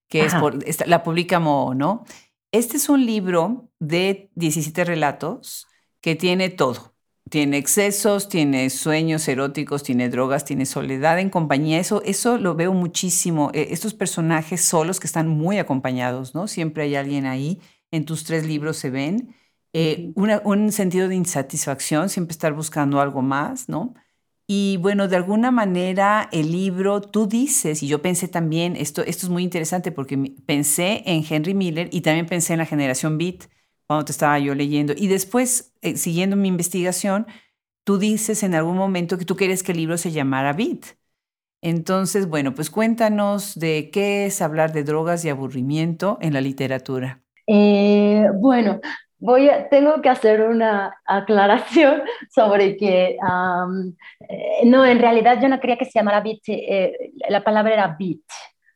[0.09, 2.03] que es por, la publica Mo, ¿no?
[2.51, 5.67] Este es un libro de 17 relatos
[6.01, 6.91] que tiene todo
[7.31, 11.79] tiene excesos, tiene sueños eróticos, tiene drogas, tiene soledad en compañía.
[11.79, 13.51] Eso, eso lo veo muchísimo.
[13.53, 16.49] Eh, estos personajes solos que están muy acompañados, ¿no?
[16.49, 17.61] Siempre hay alguien ahí.
[17.89, 19.33] En tus tres libros se ven.
[19.73, 23.93] eh, un sentido de insatisfacción, siempre estar buscando algo más, ¿no?
[24.47, 29.25] Y bueno, de alguna manera el libro, tú dices, y yo pensé también, esto, esto
[29.25, 33.45] es muy interesante porque pensé en Henry Miller y también pensé en la generación Beat
[33.87, 34.93] cuando te estaba yo leyendo.
[34.97, 37.27] Y después, eh, siguiendo mi investigación,
[37.85, 40.97] tú dices en algún momento que tú querías que el libro se llamara Beat.
[41.61, 47.23] Entonces, bueno, pues cuéntanos de qué es hablar de drogas y aburrimiento en la literatura.
[47.47, 48.79] Eh, bueno,
[49.21, 55.77] voy tengo que hacer una aclaración sobre que, eh, no, en realidad yo no quería
[55.77, 58.19] que se llamara beat, eh, la palabra era beat,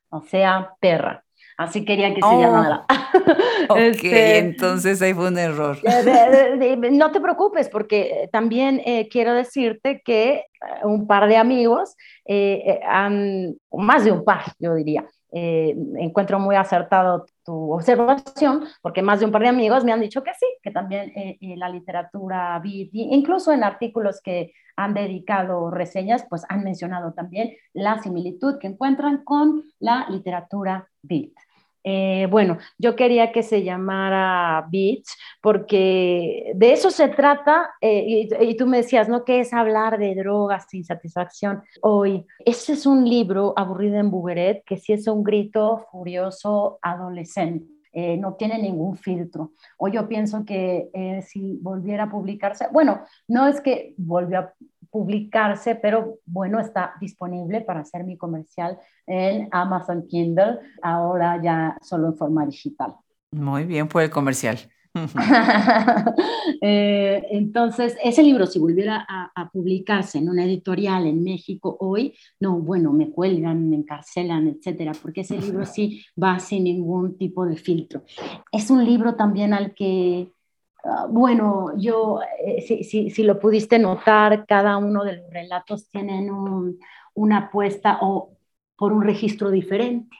[0.09, 1.21] o sea, perra.
[1.57, 2.41] Así quería que se oh.
[2.41, 2.85] llamara.
[3.69, 5.77] ok, este, entonces ahí fue un error.
[6.91, 10.43] no te preocupes, porque también eh, quiero decirte que
[10.83, 11.95] un par de amigos
[12.85, 19.25] han, más de un par, yo diría, encuentro muy acertado tu observación, porque más de
[19.25, 22.59] un par de amigos me han dicho que sí, que también eh, eh, la literatura
[22.63, 28.67] beat, incluso en artículos que han dedicado reseñas, pues han mencionado también la similitud que
[28.67, 31.31] encuentran con la literatura beat.
[31.87, 35.07] Eh, bueno, yo quería que se llamara Beach
[35.39, 39.23] porque de eso se trata y, y, tú me decías, ¿no?
[39.23, 42.25] ¿Qué es hablar de drogas sin satisfacción hoy?
[42.43, 47.75] Ese es un libro aburrido en Bugeret que sí es un grito furioso adolescente.
[47.97, 49.53] Eh, no tiene ningún filtro.
[49.77, 54.53] O yo pienso que eh, si volviera a publicarse, bueno, no es que volvió a
[54.95, 62.07] publicarse, pero bueno, está disponible para hacer mi comercial en Amazon Kindle, ahora ya solo
[62.07, 62.95] en forma digital.
[63.31, 64.57] Muy bien, fue el comercial.
[66.61, 72.59] Eh, entonces, ese libro, si volviera a, publicarse en una editorial en México hoy, no,
[72.59, 77.57] bueno, me cuelgan, me encarcelan, etcétera, porque ese libro sí va sin ningún tipo de
[77.57, 78.03] filtro.
[78.51, 80.31] Es un libro también al que,
[81.09, 86.29] bueno, yo, eh, si, si, lo pudiste notar, cada uno de los relatos tienen
[87.13, 88.31] una apuesta o
[88.75, 90.15] por un registro diferente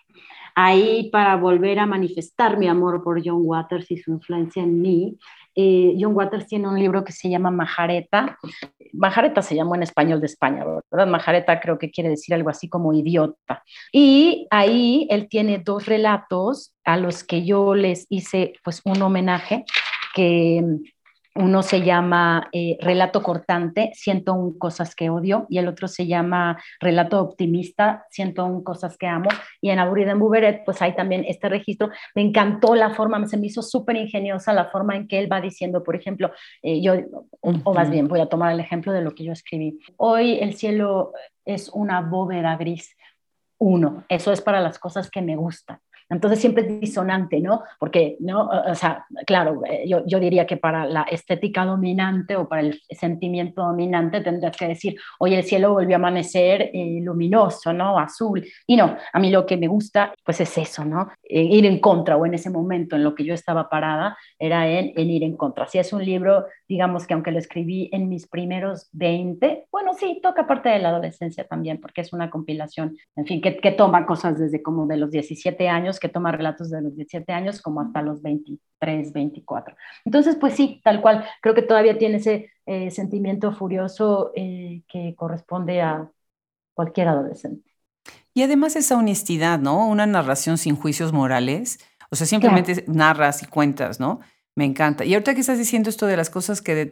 [0.56, 5.18] ahí para volver a manifestar mi amor por John Waters y su influencia en mí.
[5.54, 8.38] Eh, John Waters tiene un libro que se llama Majareta.
[8.94, 11.08] Majareta se llamó en español de España, ¿verdad?
[11.08, 13.64] Majareta creo que quiere decir algo así como idiota.
[13.92, 19.66] Y ahí él tiene dos relatos a los que yo les hice pues un homenaje
[20.16, 20.64] que
[21.36, 26.58] uno se llama eh, Relato cortante, 101 cosas que odio, y el otro se llama
[26.80, 29.28] Relato optimista, 101 cosas que amo.
[29.60, 31.90] Y en Aburrida en Buberet, pues hay también este registro.
[32.16, 35.42] Me encantó la forma, se me hizo súper ingeniosa la forma en que él va
[35.42, 36.32] diciendo, por ejemplo,
[36.64, 36.94] eh, yo,
[37.42, 39.78] o, más bien, voy a tomar el ejemplo de lo que yo escribí.
[39.98, 41.12] Hoy el cielo
[41.44, 42.96] es una bóveda gris.
[43.58, 45.80] Uno, eso es para las cosas que me gustan.
[46.10, 47.64] Entonces siempre es disonante, ¿no?
[47.80, 48.48] Porque, ¿no?
[48.48, 52.80] O sea, claro, eh, yo, yo, diría que para la estética dominante o para el
[52.92, 57.98] sentimiento dominante tendrías que decir, oye, el cielo volvió a amanecer eh, luminoso, ¿no?
[57.98, 58.46] Azul.
[58.68, 61.10] Y no, a mí lo que me gusta, pues es eso, ¿no?
[61.24, 64.68] Eh, ir en contra o en ese momento en lo que yo estaba parada era
[64.70, 65.66] en, en ir en contra.
[65.68, 70.20] Si es un libro, digamos que aunque lo escribí en mis primeros 20, bueno, sí,
[70.22, 74.06] toca parte de la adolescencia también, porque es una compilación, en fin, que, que toma
[74.06, 77.82] cosas desde como de los 17 años que toma relatos de los 17 años como
[77.82, 79.76] hasta los 23, 24.
[80.06, 85.16] Entonces, pues sí, tal cual, creo que todavía tiene ese eh, sentimiento furioso eh, que
[85.16, 86.10] corresponde a
[86.74, 87.70] cualquier adolescente.
[88.34, 89.88] Y además esa honestidad, ¿no?
[89.88, 91.80] Una narración sin juicios morales.
[92.12, 94.20] O sea, simplemente narras y cuentas, ¿no?
[94.56, 95.04] Me encanta.
[95.04, 96.90] Y ahorita que estás diciendo esto de las cosas que,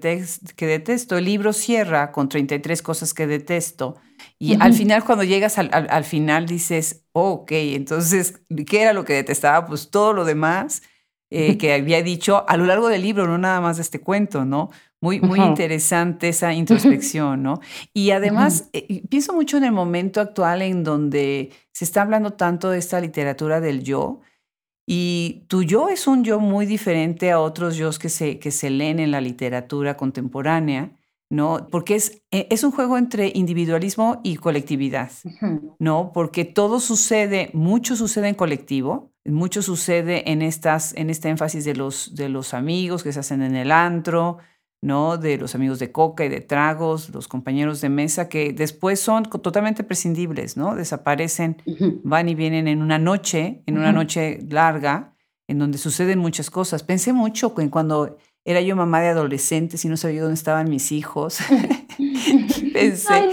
[0.57, 3.95] que detesto, el libro cierra con 33 cosas que detesto.
[4.37, 9.13] Y al final, cuando llegas al, al, final, dices, ok, entonces, ¿qué era lo que
[9.13, 9.65] detestaba?
[9.65, 10.81] Pues todo lo demás
[11.29, 14.43] eh, que había dicho a lo largo del libro, no nada más de este cuento,
[14.43, 14.69] ¿no?
[14.99, 17.59] Muy, muy interesante esa introspección, ¿no?
[17.93, 22.69] Y además, eh, pienso mucho en el momento actual en donde se está hablando tanto
[22.69, 24.21] de esta literatura del yo
[24.85, 28.69] y tu yo es un yo muy diferente a otros yo que se, que se
[28.69, 30.91] leen en la literatura contemporánea,
[31.29, 31.67] ¿no?
[31.71, 35.11] Porque es, e, es un juego entre individualismo y colectividad,
[35.79, 36.11] ¿no?
[36.13, 41.75] Porque todo sucede, mucho sucede en colectivo, mucho sucede en, estas, en este énfasis de
[41.75, 44.39] los, de los amigos que se hacen en el antro,
[44.83, 45.17] ¿no?
[45.17, 49.23] De los amigos de coca y de tragos, los compañeros de mesa, que después son
[49.23, 50.75] totalmente prescindibles, ¿no?
[50.75, 51.61] Desaparecen,
[52.03, 55.15] van y vienen en una noche, en una noche larga,
[55.47, 56.83] en donde suceden muchas cosas.
[56.83, 60.91] Pensé mucho en cuando era yo mamá de adolescentes y no sabía dónde estaban mis
[60.91, 61.39] hijos.
[62.73, 63.29] Pensé,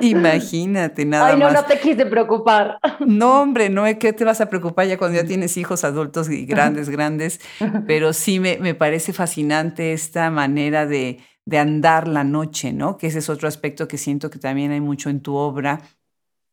[0.00, 1.54] Imagínate, nada Ay, no, más.
[1.60, 2.78] no te quise preocupar.
[3.04, 6.44] No, hombre, no, ¿qué te vas a preocupar ya cuando ya tienes hijos adultos y
[6.46, 7.40] grandes, grandes?
[7.86, 12.98] Pero sí me, me parece fascinante esta manera de, de andar la noche, ¿no?
[12.98, 15.80] Que ese es otro aspecto que siento que también hay mucho en tu obra.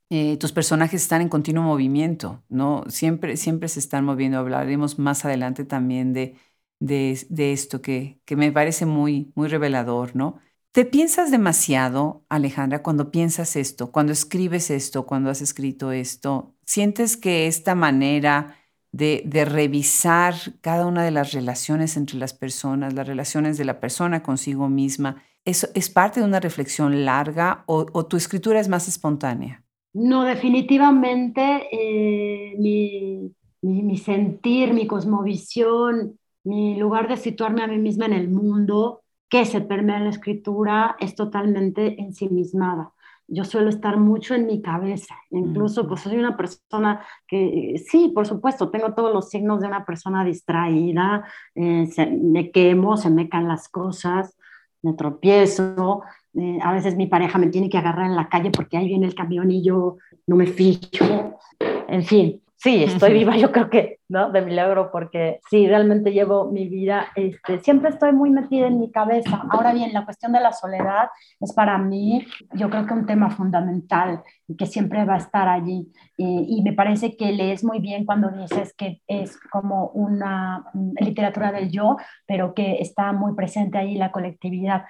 [0.10, 2.84] Eh, tus personajes están en continuo movimiento, ¿no?
[2.90, 4.40] Siempre, siempre se están moviendo.
[4.40, 6.38] Hablaremos más adelante también de,
[6.80, 10.40] de, de esto que, que me parece muy, muy revelador, ¿no?
[10.76, 16.54] ¿Te piensas demasiado, Alejandra, cuando piensas esto, cuando escribes esto, cuando has escrito esto?
[16.66, 18.58] ¿Sientes que esta manera
[18.92, 24.22] de, revisar cada una de las relaciones entre las personas, las relaciones de la persona
[24.22, 29.64] consigo misma, ¿eso es parte de una reflexión larga o, tu escritura es más espontánea?
[29.94, 38.08] No, definitivamente eh, mi, mi sentir, mi cosmovisión, mi lugar de situarme a mí misma
[38.08, 42.92] en el mundo, que se permea en la escritura es totalmente ensimismada.
[43.28, 48.28] Yo suelo estar mucho en mi cabeza, incluso pues soy una persona que sí, por
[48.28, 53.28] supuesto, tengo todos los signos de una persona distraída, eh, se, me quemo, se me
[53.28, 54.38] caen las cosas,
[54.84, 56.04] me tropiezo,
[56.36, 59.08] eh, a veces mi pareja me tiene que agarrar en la calle porque ahí viene
[59.08, 61.40] el camión y yo no me fijo,
[61.88, 64.32] en fin, sí, estoy viva, yo creo que, ¿no?
[64.32, 68.92] De milagro, porque sí, realmente llevo mi vida, este, siempre estoy muy metida en mi
[68.92, 69.44] cabeza.
[69.50, 73.30] Ahora bien, la cuestión de la soledad es para mí, yo creo que un tema
[73.30, 75.92] fundamental y que siempre va a estar allí.
[76.18, 80.66] Y, y me parece que lees muy bien cuando dices que es como una
[81.00, 84.86] literatura del yo, pero que está muy presente ahí la colectividad.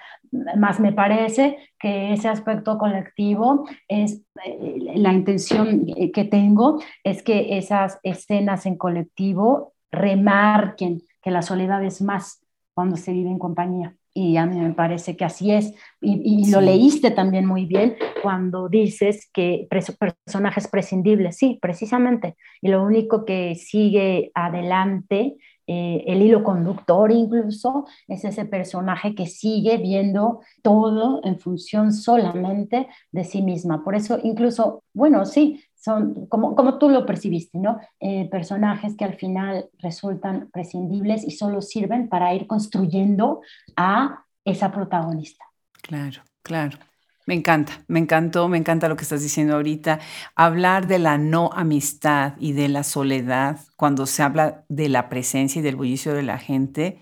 [0.56, 7.58] Más me parece que ese aspecto colectivo es eh, la intención que tengo, es que
[7.58, 8.76] esas escenas en
[9.06, 12.40] colectivo remarquen que la soledad es más
[12.74, 13.96] cuando se vive en compañía.
[14.12, 15.74] Y a mí me parece que así es.
[16.00, 21.36] Y, y lo leíste también muy bien cuando dices que personajes prescindibles.
[21.36, 22.36] Sí, precisamente.
[22.62, 25.36] Y lo único que sigue adelante
[25.68, 32.86] eh, el hilo conductor incluso es ese personaje que sigue viendo todo en función solamente
[33.10, 33.82] de sí misma.
[33.82, 37.78] Por eso incluso, bueno, sí, son como, como tú lo percibiste, ¿no?
[38.00, 43.40] Eh, personajes que al final resultan prescindibles y solo sirven para ir construyendo
[43.76, 45.44] a esa protagonista.
[45.82, 46.76] Claro, claro.
[47.24, 50.00] Me encanta, me encantó, me encanta lo que estás diciendo ahorita.
[50.34, 55.60] Hablar de la no amistad y de la soledad cuando se habla de la presencia
[55.60, 56.98] y del bullicio de la gente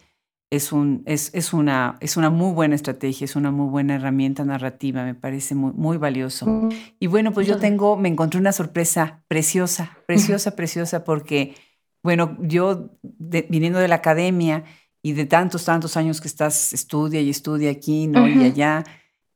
[0.54, 4.44] es, un, es, es, una, es una muy buena estrategia, es una muy buena herramienta
[4.44, 6.68] narrativa, me parece muy, muy valioso.
[7.00, 11.54] Y bueno, pues yo tengo, me encontré una sorpresa preciosa, preciosa, preciosa, porque,
[12.02, 14.64] bueno, yo de, viniendo de la academia
[15.02, 18.22] y de tantos, tantos años que estás, estudia y estudia aquí, ¿no?
[18.22, 18.42] Uh -huh.
[18.42, 18.84] Y allá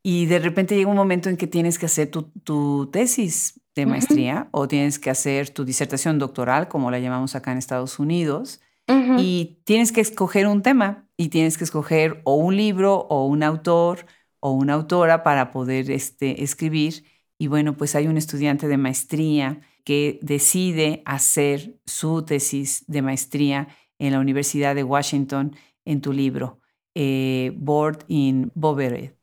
[0.02, 3.84] y de repente llega un momento en que tienes que hacer tu, tu tesis de
[3.84, 4.62] maestría uh -huh.
[4.62, 8.92] o tienes que hacer tu disertación doctoral, como la llamamos acá en Estados Unidos, uh
[8.92, 9.16] -huh.
[9.18, 13.42] y tienes que escoger un tema y tienes que escoger o un libro o un
[13.42, 14.06] autor
[14.40, 17.04] o una autora para poder este, escribir.
[17.38, 23.68] Y bueno, pues hay un estudiante de maestría que decide hacer su tesis de maestría
[23.98, 26.60] en la Universidad de Washington en tu libro,
[26.94, 29.14] eh, Board in Bovered.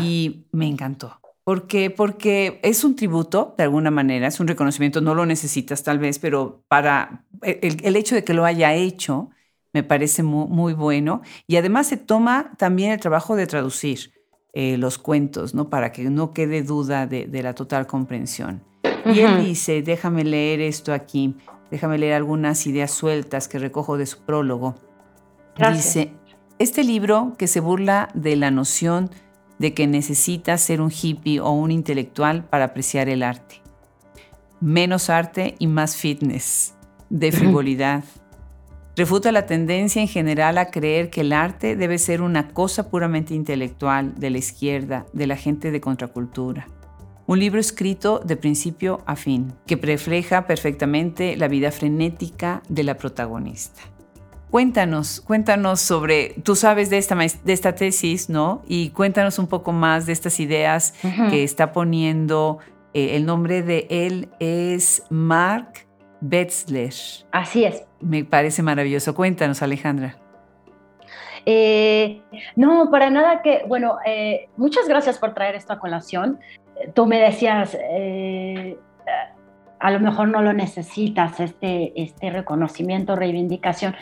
[0.00, 1.20] Y me encantó.
[1.42, 1.90] ¿Por qué?
[1.90, 6.18] Porque es un tributo, de alguna manera, es un reconocimiento, no lo necesitas tal vez,
[6.18, 9.30] pero para el, el hecho de que lo haya hecho
[9.76, 11.20] me parece muy, muy, bueno.
[11.46, 14.14] Y además se toma también el trabajo de traducir
[14.54, 15.68] eh, los cuentos, ¿no?
[15.68, 18.62] Para que no quede duda de, de la total comprensión.
[18.82, 19.14] Uh -huh.
[19.14, 21.34] Y él dice, déjame leer esto aquí,
[21.70, 24.76] déjame leer algunas ideas sueltas que recojo de su prólogo.
[25.58, 25.94] Gracias.
[25.94, 26.12] Dice,
[26.58, 29.10] este libro que se burla de la noción
[29.58, 33.60] de que necesitas ser un hippie o un intelectual para apreciar el arte.
[34.62, 36.74] Menos arte y más fitness,
[37.10, 38.04] de frivolidad.
[38.96, 43.34] Refuta la tendencia en general a creer que el arte debe ser una cosa puramente
[43.34, 46.66] intelectual de la izquierda, de la gente de contracultura.
[47.26, 52.96] Un libro escrito de principio a fin, que refleja perfectamente la vida frenética de la
[52.96, 53.82] protagonista.
[54.50, 58.62] Cuéntanos, cuéntanos sobre, tú sabes de esta, de esta tesis, ¿no?
[58.66, 61.30] Y cuéntanos un poco más de estas ideas uh -huh.
[61.30, 62.60] que está poniendo.
[62.94, 65.86] Eh, el nombre de él es Mark
[66.20, 66.94] Betzler.
[67.32, 67.82] Así es.
[68.06, 69.14] Me parece maravilloso.
[69.14, 70.16] Cuéntanos, Alejandra.
[71.44, 72.22] Eh,
[72.54, 76.38] no, para nada que, bueno, eh, muchas gracias por traer esto a colación.
[76.94, 78.78] Tú me decías, eh,
[79.80, 83.96] a lo mejor no lo necesitas, este, este reconocimiento, reivindicación.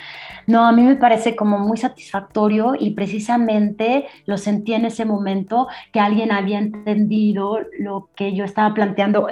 [0.46, 5.66] No, a mí me parece como muy satisfactorio y precisamente lo sentí en ese momento
[5.92, 9.28] que alguien había entendido lo que yo estaba planteando.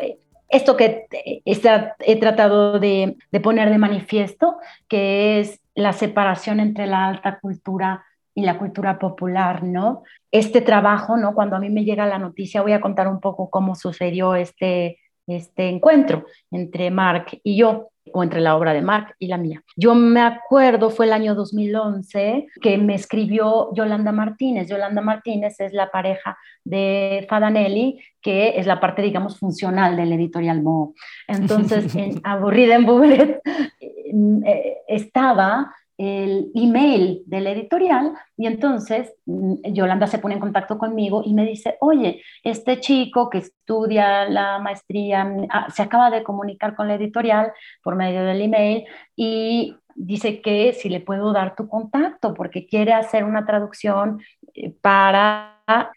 [0.53, 1.09] Esto que
[1.45, 8.05] he tratado de, de poner de manifiesto, que es la separación entre la alta cultura
[8.35, 10.05] y la cultura popular, ¿no?
[10.31, 11.35] Este trabajo, ¿no?
[11.35, 14.99] Cuando a mí me llega la noticia, voy a contar un poco cómo sucedió este,
[15.27, 19.63] este encuentro entre Mark y yo, o entre la obra de Mark y la mía.
[19.77, 24.69] Yo me acuerdo, fue el año 2011, que me escribió Yolanda Martínez.
[24.69, 30.63] Yolanda Martínez es la pareja de Fadanelli, que es la parte, digamos, funcional del editorial
[30.63, 30.95] Mo.
[31.29, 33.41] Entonces, en Aburrida en Bullet
[33.81, 41.23] eh, estaba el email del editorial y entonces mm, Yolanda se pone en contacto conmigo
[41.25, 46.23] y me dice, oye, este chico que estudia la maestría mm, ah, se acaba de
[46.23, 48.85] comunicar con la editorial por medio del email
[49.17, 54.21] y dice que si le puedo dar tu contacto porque quiere hacer una traducción
[54.55, 55.53] eh, para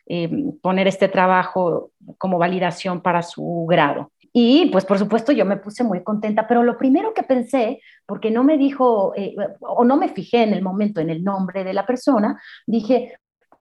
[0.05, 0.29] eh,
[0.61, 4.11] poner este trabajo como validación para su grado.
[4.37, 8.29] Y pues por supuesto yo me puse muy contenta, pero lo primero que pensé, porque
[8.29, 11.73] no me dijo eh, o no me fijé en el momento en el nombre de
[11.73, 13.17] la persona, dije,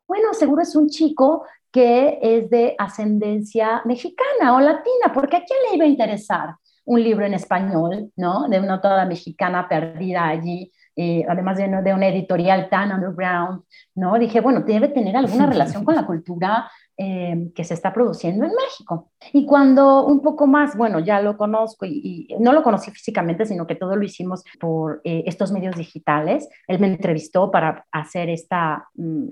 [0.09, 5.59] bueno, seguro es un chico que es de ascendencia mexicana o latina, porque a quién
[5.70, 6.57] le iba a interesar
[6.87, 8.49] un libro en español, ¿no?
[8.49, 13.62] De una autora mexicana perdida allí, eh, además de, de, una editorial tan underground,
[13.95, 14.18] ¿no?
[14.18, 18.53] Dije, bueno, debe tener alguna relación con la cultura Em, que se está produciendo en
[18.53, 19.11] México.
[19.32, 23.66] Y cuando un poco más, bueno, ya lo conozco y, no lo conocí físicamente, sino
[23.66, 26.49] que todo lo hicimos por eh, estos medios digitales.
[26.68, 28.55] Él me entrevistó para hacer este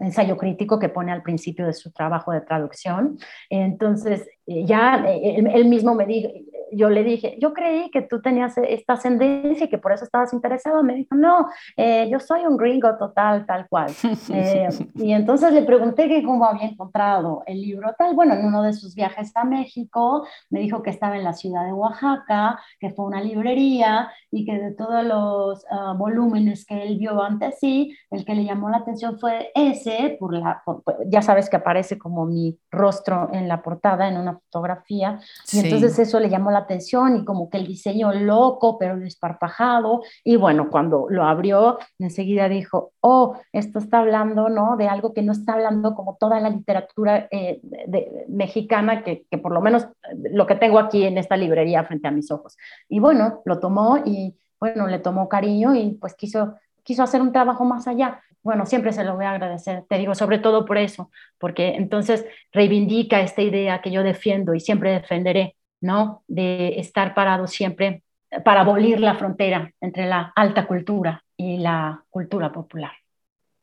[0.01, 3.17] ensayo crítico que pone al principio de su trabajo de traducción.
[3.49, 6.29] Entonces, ya él, mismo me dijo,
[6.73, 10.33] yo le dije, yo creí que tú tenías esta ascendencia y que por eso estabas
[10.33, 10.83] interesado.
[10.83, 13.91] Me dijo, no, eh, yo soy un gringo total, tal cual.
[14.35, 18.15] Eh, y entonces le pregunté que cómo había encontrado el libro tal.
[18.15, 21.67] Bueno, en uno de sus viajes a México, me dijo que estaba en la ciudad
[21.67, 26.99] de Oaxaca, que fue una librería y que de todos los ah, volúmenes que él
[26.99, 30.63] vio antes sí, el que le llamó la atención fue ese, por la,
[31.07, 35.21] ya sabes que aparece como mi rostro en la portada, en una fotografía.
[35.53, 40.03] Y entonces eso le llamó la atención y como que el diseño loco, pero desparpajado.
[40.25, 44.77] Y bueno, cuando lo abrió, enseguida dijo, oh, esto está hablando, ¿no?
[44.77, 49.39] De algo que no está hablando como toda la literatura eh, de, mexicana, que, que
[49.39, 52.57] por lo menos lo que tengo aquí en esta librería frente a mis ojos.
[52.89, 56.55] Y bueno, lo tomó y bueno, le tomó cariño y pues quiso,
[56.85, 60.15] quiso hacer un trabajo más allá bueno, siempre se lo voy a agradecer, te digo,
[60.15, 65.57] sobre todo por eso, porque entonces reivindica esta idea que yo defiendo y siempre defenderé,
[65.81, 66.25] ¿no?
[66.27, 68.03] De estar parado siempre
[68.45, 72.93] para abolir la frontera entre la alta cultura y la cultura popular.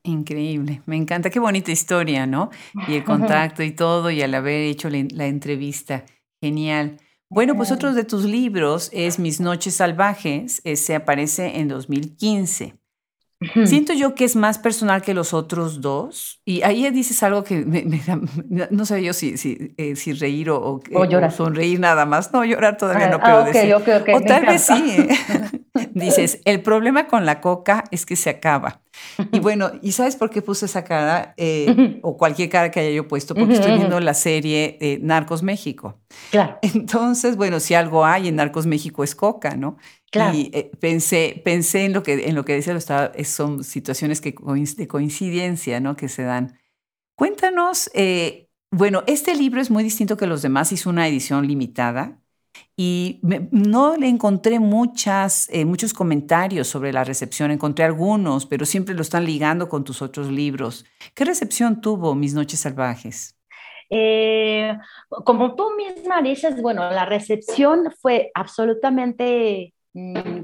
[0.04, 2.50] Increíble, me encanta, qué bonita historia, ¿no?
[2.88, 6.06] Y el contacto y todo, y al haber hecho la, entrevista,
[6.42, 6.98] genial.
[7.30, 12.79] Bueno, pues otro de tus libros es Mis Noches Salvajes, ese aparece en 2015.
[13.66, 16.42] Siento yo que es más personal que los otros dos.
[16.44, 17.86] Y ahí dices algo que me,
[18.70, 22.34] no sé yo si, si, eh, si reír o, o, sonreír nada más.
[22.34, 23.74] No, llorar todavía no puedo ah, decir.
[23.74, 24.98] o tal vez sí.
[24.98, 25.10] ¿eh?
[25.94, 28.82] dices, el problema con la coca es que se acaba.
[29.32, 31.34] Y bueno, ¿y sabes por qué puse esa cara?
[31.38, 35.98] Eh, o cualquier cara que haya yo puesto, porque estoy viendo la serie Narcos México.
[36.32, 36.60] Claro.
[36.62, 39.78] Entonces, bueno, si algo hay en Narcos México es coca, ¿no?
[40.12, 44.34] Y eh, pensé, pensé en lo que, en lo que decía, estaba, son situaciones que,
[44.78, 45.95] de coincidencia ¿no?
[45.95, 46.57] que se dan.
[47.16, 52.20] Cuéntanos, eh, bueno, este libro es muy distinto que los demás, hizo una edición limitada
[52.76, 53.20] y
[53.51, 59.01] no le encontré muchas, eh, muchos comentarios sobre la recepción, encontré algunos, pero siempre lo
[59.01, 60.86] están ligando con tus otros libros.
[61.14, 63.36] ¿Qué recepción tuvo Mis Noches Salvajes?
[65.26, 69.74] como tú misma dices, bueno, la recepción fue absolutamente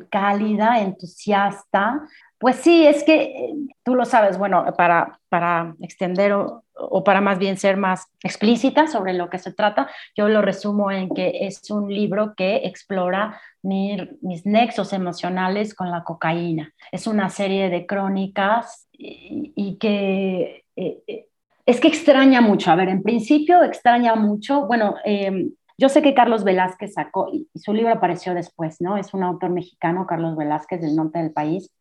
[0.10, 2.02] cálida, entusiasta.
[2.38, 6.64] Pues sí, es que eh, tú lo sabes, bueno, para, para extender o,
[7.04, 11.10] para más bien ser más explícita sobre lo que se trata, yo lo resumo en
[11.10, 16.74] que es un libro que explora mis nexos emocionales con la cocaína.
[16.92, 20.66] Es una serie de crónicas y, que...
[20.76, 21.28] Eh, eh,
[21.66, 26.14] es que extraña mucho, a ver, en principio extraña mucho, bueno, em, yo sé que
[26.14, 28.98] Carlos Velázquez sacó, y su libro apareció después, ¿no?
[28.98, 31.72] Es un autor mexicano, Carlos Velázquez, del norte del país.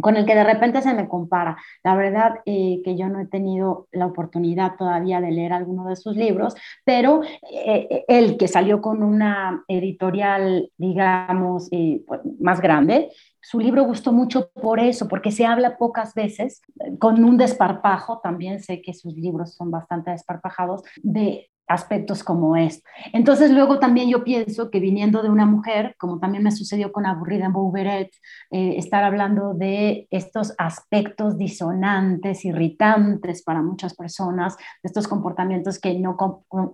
[0.00, 1.56] con el que de repente se me compara.
[1.84, 5.96] La verdad eh, que yo no he tenido la oportunidad todavía de leer alguno de
[5.96, 13.10] sus libros, pero eh, él que salió con una editorial, digamos, eh, pues, más grande,
[13.40, 16.62] su libro gustó mucho por eso, porque se habla pocas veces,
[16.98, 22.88] con un desparpajo, también sé que sus libros son bastante desparpajados, de aspectos como esto.
[23.12, 27.06] Entonces luego también yo pienso que viniendo de una mujer, como también me sucedió con
[27.06, 28.10] Aburrida en Bouberet,
[28.50, 35.98] eh, estar hablando de estos aspectos disonantes, irritantes para muchas personas, de estos comportamientos que
[35.98, 36.16] no,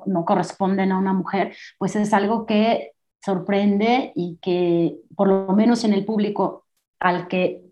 [0.07, 2.93] no corresponden a una mujer, pues es algo que
[3.25, 6.65] sorprende y que por lo menos en el público
[7.01, 7.63] al que,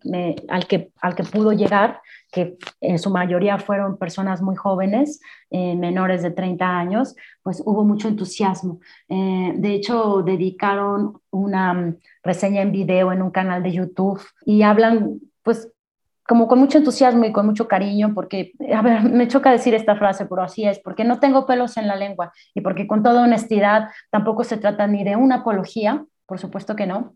[0.48, 2.00] al que, al que pudo llegar,
[2.30, 5.20] que en su mayoría fueron personas muy jóvenes,
[5.50, 8.80] eh, menores de 30 años, pues hubo mucho entusiasmo.
[9.08, 14.62] Eh, de hecho, dedicaron una mm, reseña en video en un canal de YouTube y
[14.62, 15.72] hablan, pues,
[16.26, 19.96] como con mucho entusiasmo y con mucho cariño, porque, a ver, me choca decir esta
[19.96, 23.22] frase, pero así es, porque no tengo pelos en la lengua y porque con toda
[23.22, 27.14] honestidad tampoco se trata ni de una apología, por supuesto que no,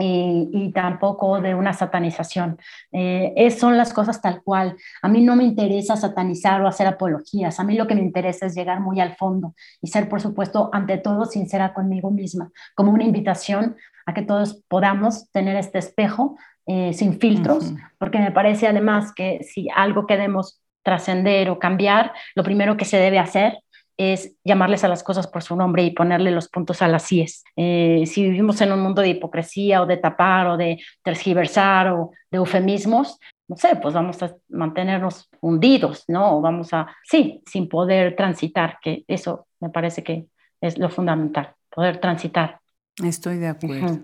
[0.00, 2.58] y, tampoco de una satanización.
[2.92, 4.76] Eh, son las cosas tal cual.
[5.02, 7.60] A mí no me interesa satanizar o hacer apologías.
[7.60, 10.70] A mí lo que me interesa es llegar muy al fondo y ser, por supuesto,
[10.72, 13.76] ante todo sincera conmigo misma, como una invitación
[14.06, 16.36] a que todos podamos tener este espejo
[16.66, 22.42] eh, sin filtros, porque me parece además que si algo queremos trascender o cambiar, lo
[22.42, 23.58] primero que se debe hacer
[24.00, 27.44] es llamarles a las cosas por su nombre y ponerle los puntos a las IES.
[27.54, 32.12] Eh, si vivimos en un mundo de hipocresía o de tapar o de tergiversar o
[32.30, 36.38] de eufemismos, no sé, pues vamos a mantenernos hundidos, ¿no?
[36.38, 40.28] O vamos a, sí, sin poder transitar, que eso me parece que
[40.62, 42.60] es lo fundamental, poder transitar.
[43.04, 43.98] Estoy de acuerdo.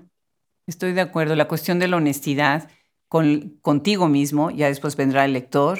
[0.66, 1.36] Estoy de acuerdo.
[1.36, 2.68] La cuestión de la honestidad
[3.08, 5.78] con, contigo mismo, ya después vendrá el lector,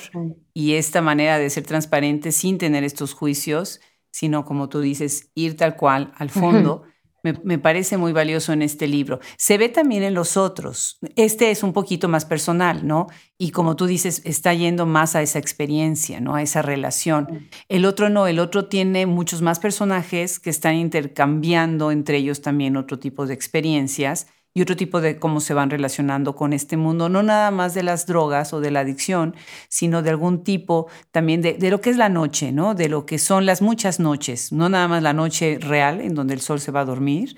[0.54, 3.80] y esta manera de ser transparente sin tener estos juicios
[4.16, 6.84] sino como tú dices, ir tal cual al fondo.
[7.22, 9.18] Me, parece muy valioso en este libro.
[9.36, 10.98] Se ve también en los otros.
[11.16, 13.08] Este es un poquito más personal, ¿no?
[13.36, 16.34] Y como tú dices, está yendo más a esa experiencia, ¿no?
[16.34, 17.48] A esa relación.
[17.68, 22.78] El otro no, el otro tiene muchos más personajes que están intercambiando entre ellos también
[22.78, 27.10] otro tipo de experiencias y otro tipo de cómo se van relacionando con este mundo,
[27.10, 29.36] no nada más de las drogas o de la adicción,
[29.68, 32.74] sino de algún tipo también de, lo que es la noche, ¿no?
[32.74, 36.32] De lo que son las muchas noches, no nada más la noche real en donde
[36.32, 37.36] el sol se va a dormir,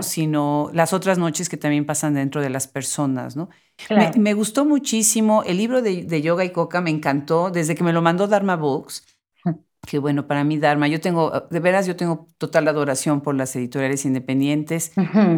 [0.00, 3.50] sino las otras noches que también pasan dentro de las personas, ¿no?
[4.16, 7.92] Me, gustó muchísimo el libro de, de, Yoga y Coca, me encantó, desde que me
[7.92, 9.04] lo mandó Dharma Books
[9.86, 13.54] que bueno, para mí Dharma, yo tengo, de veras, yo tengo total adoración por las
[13.56, 14.92] editoriales independientes,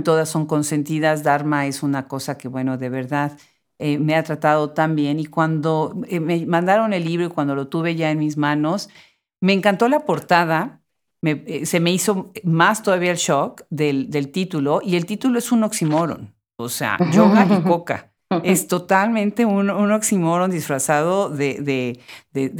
[0.05, 3.39] todas son consentidas, Dharma es una cosa que bueno, de verdad
[3.79, 5.21] eh, me ha tratado tan bien.
[5.21, 8.89] Y cuando eh, me mandaron el libro y cuando lo tuve ya en mis manos,
[9.41, 10.83] me encantó la portada,
[11.23, 15.53] eh, se me hizo más todavía el shock del, del, título y el título es
[15.53, 18.13] un oxímoron, o sea, yoga y coca.
[18.43, 22.01] Es totalmente un, un oxímoron disfrazado de, de,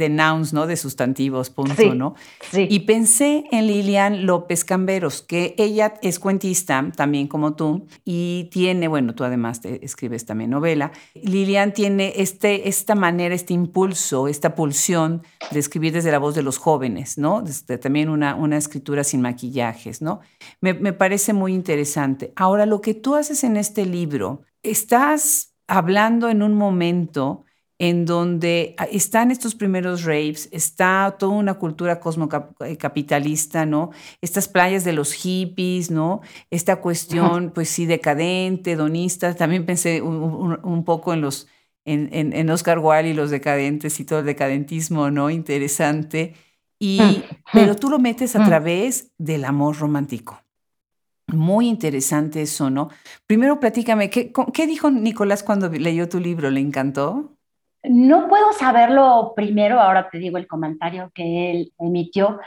[0.09, 0.67] nouns, ¿no?
[0.67, 2.15] De sustantivos, punto, ¿no?
[2.51, 2.67] Sí.
[2.69, 8.87] Y pensé en Lilian López Camberos, que ella es cuentista, también como tú, y tiene,
[8.87, 10.91] bueno, tú además te escribes también novela.
[11.15, 16.43] Lilian tiene este, esta manera, este impulso, esta pulsión de escribir desde la voz de
[16.43, 17.41] los jóvenes, ¿no?
[17.41, 20.19] Desde también una, una escritura sin maquillajes, ¿no?
[20.61, 22.33] Me, me parece muy interesante.
[22.35, 27.45] Ahora, lo que tú haces en este libro, estás hablando en un momento
[27.79, 33.91] en donde ah, están estos primeros raves, está toda una cultura cosmocapitalista, ¿no?
[34.21, 36.19] Estas playas de los hippies, ¿no?
[36.51, 39.33] Esta cuestión, pues sí, decadente, donista.
[39.33, 41.47] También pensé un, poco en los,
[41.85, 45.29] en, en, Oscar Wilde y los decadentes y todo el decadentismo, ¿no?
[45.29, 46.35] Interesante.
[46.79, 47.23] Y,
[47.53, 50.41] pero tú lo metes a través del amor romántico.
[51.27, 52.89] Muy interesante eso, ¿no?
[53.25, 56.49] Primero platícame, ¿qué, ¿qué, dijo Nicolás cuando leyó tu libro?
[56.49, 57.38] ¿Le encantó?
[57.83, 62.39] No puedo saberlo primero, ahora te digo el comentario que él emitió.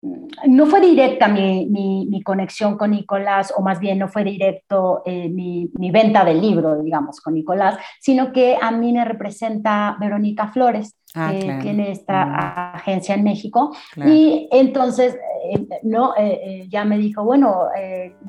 [0.00, 5.28] No fue directa mi, mi, conexión con Nicolás, o más bien no fue directo eh,
[5.28, 10.48] mi, mi, venta del libro, digamos, con Nicolás, sino que a mí me representa Verónica
[10.48, 10.96] Flores.
[11.18, 13.74] Ah, que tiene esta agencia en México.
[13.96, 17.68] Y entonces, eh, no, eh, eh, ya me dijo, bueno,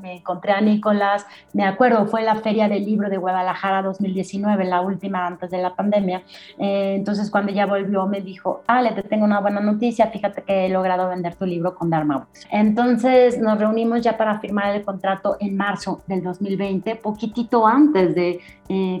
[0.00, 4.80] me encontré a Nicolás, me acuerdo, fue la Feria del Libro de Guadalajara 2019, la
[4.80, 6.22] última antes de la pandemia.
[6.58, 10.68] entonces, cuando ya volvió, me dijo, Ale, te tengo una buena noticia, fíjate que he
[10.68, 15.56] logrado vender tu libro con Dharma Entonces, nos reunimos ya para firmar el contrato en
[15.56, 18.40] marzo del 2020, poquitito antes de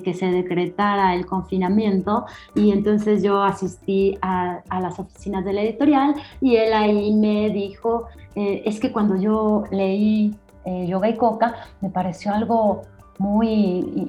[0.04, 2.26] que se decretara el confinamiento,
[2.56, 3.79] y entonces yo asistí
[4.22, 8.92] a, a las oficinas de la editorial y él ahí me dijo, eh, es que
[8.92, 12.82] cuando yo leí eh, Yoga y Coca, me pareció algo
[13.18, 14.08] muy,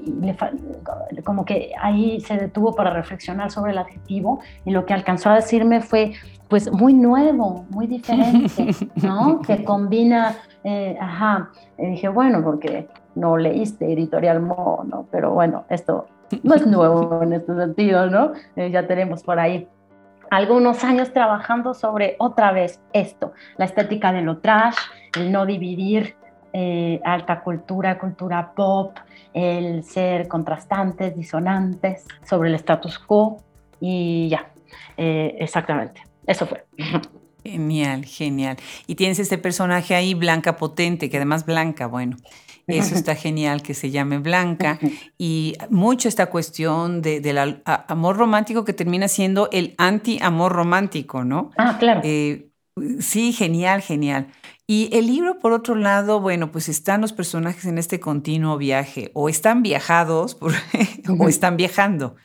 [1.26, 5.36] como que ahí se detuvo para reflexionar sobre el adjetivo y lo que alcanzó a
[5.36, 6.14] decirme fue,
[6.48, 9.42] pues muy nuevo, muy diferente, ¿no?
[9.42, 15.06] que combina, eh, ajá, y dije, bueno, porque no leíste Editorial Mo, ¿no?
[15.12, 16.06] Pero bueno, esto
[16.44, 18.34] no es nuevo en este sentido, ¿no?
[18.56, 19.68] ya tenemos por ahí
[20.32, 24.78] algunos años trabajando sobre otra vez esto, la estética de lo trash,
[25.18, 26.16] el no dividir
[26.54, 28.98] eh, alta cultura, cultura pop,
[29.34, 33.38] el ser contrastantes, disonantes sobre el status quo
[33.82, 34.52] y ya,
[34.96, 36.66] eh, exactamente, eso fue.
[37.44, 38.58] Genial, genial.
[38.86, 42.18] Y tienes este personaje ahí, Blanca Potente, que además Blanca, bueno,
[42.78, 44.80] eso está genial que se llame Blanca.
[45.18, 51.52] Y mucho esta cuestión del amor romántico que termina siendo el anti-amor romántico, ¿no?
[51.58, 52.02] Ah, claro.
[52.04, 52.50] Eh,
[53.00, 54.28] sí, genial, genial.
[54.72, 59.12] Y el libro, por otro lado, bueno, pues están los personajes en este continuo viaje,
[59.14, 60.38] o están viajados
[61.20, 62.16] o están viajando.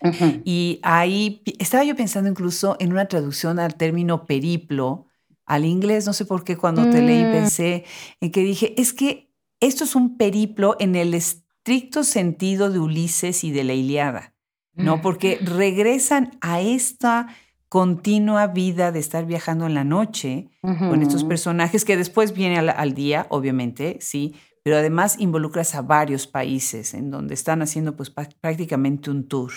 [0.45, 5.07] Y ahí estaba yo pensando incluso en una traducción al término periplo,
[5.45, 7.33] al inglés, no sé por qué cuando te leí mm.
[7.33, 7.85] pensé
[8.21, 13.45] en que dije, es que esto es un periplo en el estricto sentido de Ulises
[13.45, 14.35] y de la Iliada,
[14.75, 15.01] ¿no?
[15.01, 17.29] Porque regresan a esta
[17.69, 22.95] continua vida de estar viajando en la noche con estos personajes que después viene al,
[22.95, 29.11] día, obviamente, sí, pero además involucras a varios países en donde están haciendo pues prácticamente
[29.11, 29.53] un tour.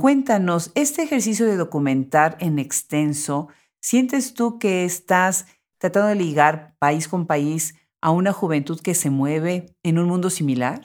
[0.00, 3.48] Cuéntanos, este ejercicio de documentar en extenso,
[3.80, 5.46] ¿sientes tú que estás
[5.78, 10.30] tratando de ligar país con país a una juventud que se mueve en un mundo
[10.30, 10.80] similar?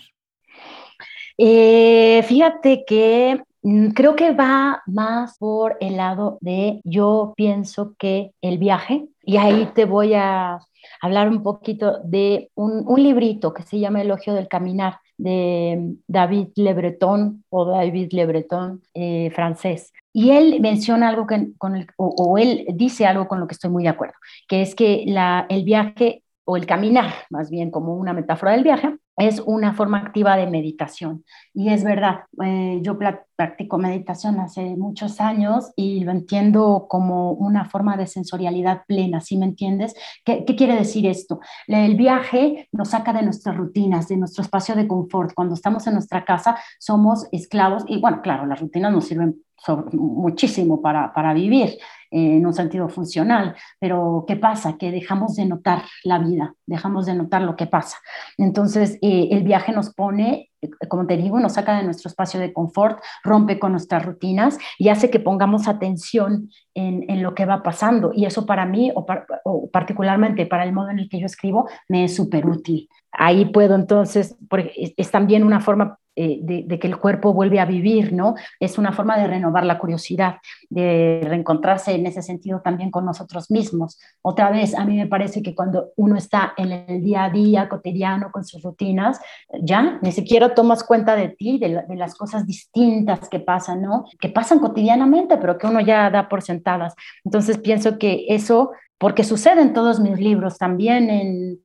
[1.37, 8.31] Eh, fíjate que mm, creo que va más por el lado de yo pienso que
[8.41, 10.59] el viaje, y ahí te voy a
[11.01, 16.73] hablar un poquito de un, librito que se llama Elogio del Caminar de David Le
[16.73, 19.93] Breton o David Le Breton eh, francés.
[20.13, 21.25] Y él menciona algo
[21.57, 24.15] con el, o, él dice algo con lo que estoy muy de acuerdo,
[24.47, 28.63] que es que la, el viaje o el caminar, más bien como una metáfora del
[28.63, 31.23] viaje, es una forma activa de meditación.
[31.53, 32.97] Y es verdad, eh, yo
[33.41, 39.35] practico meditación hace muchos años y lo entiendo como una forma de sensorialidad plena, ¿sí
[39.35, 39.95] me entiendes?
[40.23, 41.39] ¿Qué, ¿Qué, quiere decir esto?
[41.65, 45.33] El viaje nos saca de nuestras rutinas, de nuestro espacio de confort.
[45.33, 49.41] Cuando estamos en nuestra casa somos esclavos y bueno, claro, las rutinas nos sirven
[49.93, 51.77] muchísimo para, para vivir
[52.11, 54.77] en un sentido funcional, pero ¿qué pasa?
[54.77, 57.97] Que dejamos de notar la vida, dejamos de notar lo que pasa.
[58.37, 60.50] Entonces, eh, el viaje nos pone, eh,
[60.87, 64.89] como te digo, nos saca de nuestro espacio de confort, rompe con nuestras rutinas y
[64.89, 68.11] hace que pongamos atención en, en lo que va pasando.
[68.13, 72.05] Y eso para mí, o, particularmente para el modo en el que yo escribo, me
[72.05, 72.89] es súper útil.
[73.11, 77.65] Ahí puedo entonces, porque es también una forma eh, de, que el cuerpo vuelve a
[77.65, 78.35] vivir, ¿no?
[78.59, 80.39] Es una forma de renovar la curiosidad,
[80.69, 83.97] de reencontrarse en ese sentido también con nosotros mismos.
[84.21, 87.69] Otra vez, a mí me parece que cuando uno está en el día a día
[87.69, 89.21] cotidiano con sus rutinas,
[89.61, 94.03] ya ni siquiera tomas cuenta de ti, de, las cosas distintas que pasan, ¿no?
[94.19, 96.93] Que pasan cotidianamente, pero que uno ya da por sentadas.
[97.23, 101.59] Entonces pienso que eso, porque sucede en todos mis libros, también en,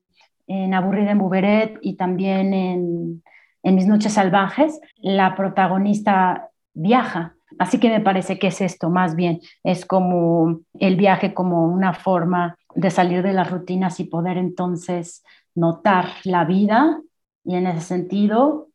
[0.47, 3.23] en Aburrida en Buberet y también en
[3.63, 7.35] en mis noches salvajes, la protagonista viaja.
[7.59, 11.93] Así que me parece que es esto, más bien, es como el viaje como una
[11.93, 15.23] forma de salir de las rutinas y poder entonces
[15.55, 17.01] notar la vida
[17.43, 18.67] y en ese sentido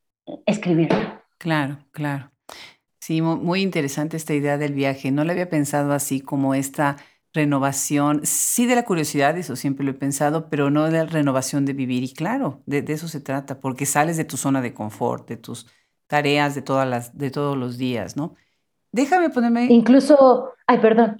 [0.46, 1.22] escribirla.
[1.38, 2.30] Claro, claro.
[2.98, 5.10] Sí, muy interesante esta idea del viaje.
[5.10, 6.96] No la había pensado así como esta
[7.32, 11.64] renovación, sí de la curiosidad, eso siempre lo he pensado, pero no de la renovación
[11.64, 12.02] de vivir.
[12.02, 15.66] Y claro, de, eso se trata, porque sales de tu zona de confort, de tus
[16.06, 18.34] tareas de, todas las, de todos los días, ¿no?
[18.92, 19.64] Déjame ponerme...
[19.70, 21.16] Incluso, ay, perdón,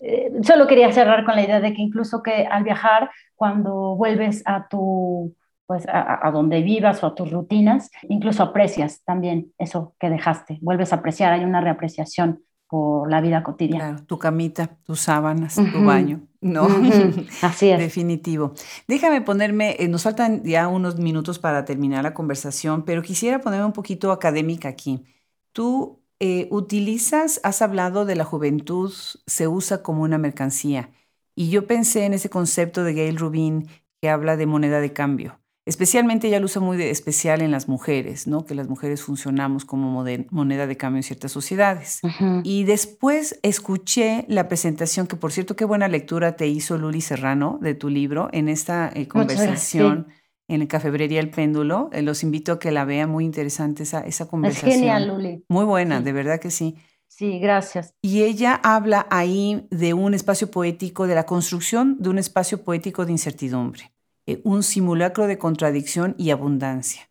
[0.00, 4.44] eh, solo quería cerrar con la idea de que incluso que al viajar, cuando vuelves
[4.46, 5.34] a tu,
[5.66, 10.58] pues a, a, donde vivas o a tus rutinas, incluso aprecias también eso que dejaste,
[10.60, 13.90] vuelves a apreciar, hay una reapreciación por la vida cotidiana.
[13.90, 16.20] Claro, tu camita, tus sábanas, tu baño.
[16.40, 16.66] No,
[17.42, 17.78] así es.
[17.78, 18.54] Definitivo.
[18.88, 23.66] Déjame ponerme, eh, nos faltan ya unos minutos para terminar la conversación, pero quisiera ponerme
[23.66, 25.04] un poquito académica aquí.
[25.52, 28.92] Tú eh, utilizas, has hablado de la juventud,
[29.26, 30.90] se usa como una mercancía.
[31.34, 33.68] Y yo pensé en ese concepto de Gail Rubin
[34.00, 35.38] que habla de moneda de cambio.
[35.66, 38.46] Especialmente ella lo usa muy de especial en las mujeres, ¿no?
[38.46, 42.00] Que las mujeres funcionamos como moneda de cambio en ciertas sociedades.
[42.44, 47.58] Y después escuché la presentación, que por cierto, qué buena lectura te hizo Luli Serrano
[47.60, 50.06] de tu libro en esta eh, conversación
[50.46, 51.90] en el Cafebrería El Péndulo.
[51.92, 54.70] Eh, los invito a que la vean, muy interesante esa, esa conversación.
[54.70, 55.44] Es genial, Luli.
[55.48, 56.76] Muy buena, de verdad que sí.
[57.08, 57.92] Sí, gracias.
[58.02, 63.04] Y ella habla ahí de un espacio poético, de la construcción de un espacio poético
[63.04, 63.95] de incertidumbre.
[64.26, 67.08] Eh, un simulacro de contradicción y abundancia.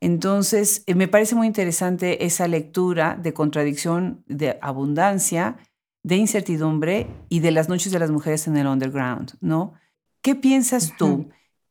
[0.00, 5.56] Entonces, eh, me parece muy interesante esa lectura de contradicción, de abundancia,
[6.02, 9.74] de incertidumbre y de las noches de las mujeres en el underground, ¿no?
[10.22, 11.28] ¿Qué piensas tú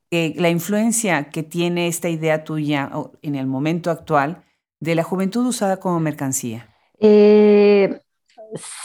[0.09, 2.91] que la influencia que tiene esta idea tuya
[3.21, 4.43] en el momento actual
[4.79, 6.69] de la juventud usada como mercancía?
[6.99, 7.99] Eh,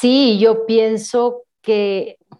[0.00, 1.42] sí, yo pienso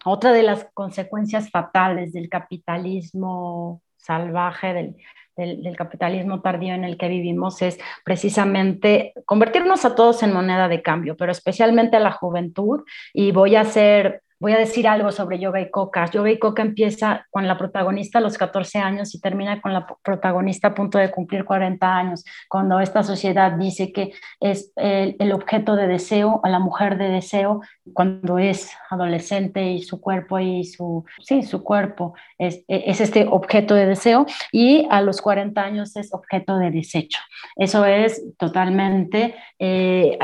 [0.05, 4.95] otra de las consecuencias fatales del capitalismo salvaje,
[5.35, 10.81] del, capitalismo tardío en el que vivimos es precisamente convertirnos a todos en moneda de
[10.81, 12.81] cambio, pero especialmente a la juventud.
[13.13, 16.09] Y voy a hacer voy a decir algo sobre Yoga y Coca.
[16.09, 19.85] Yoga y Coca empieza con la protagonista a los 14 años y termina con la
[20.03, 25.75] protagonista a punto de cumplir 40 años, cuando esta sociedad dice que es el, objeto
[25.75, 27.61] de deseo, a la mujer de deseo,
[27.93, 33.75] cuando es adolescente y su cuerpo y su, sí, su cuerpo es, es este objeto
[33.75, 37.19] de deseo y a los 40 años es objeto de desecho.
[37.55, 40.17] Eso es totalmente eh,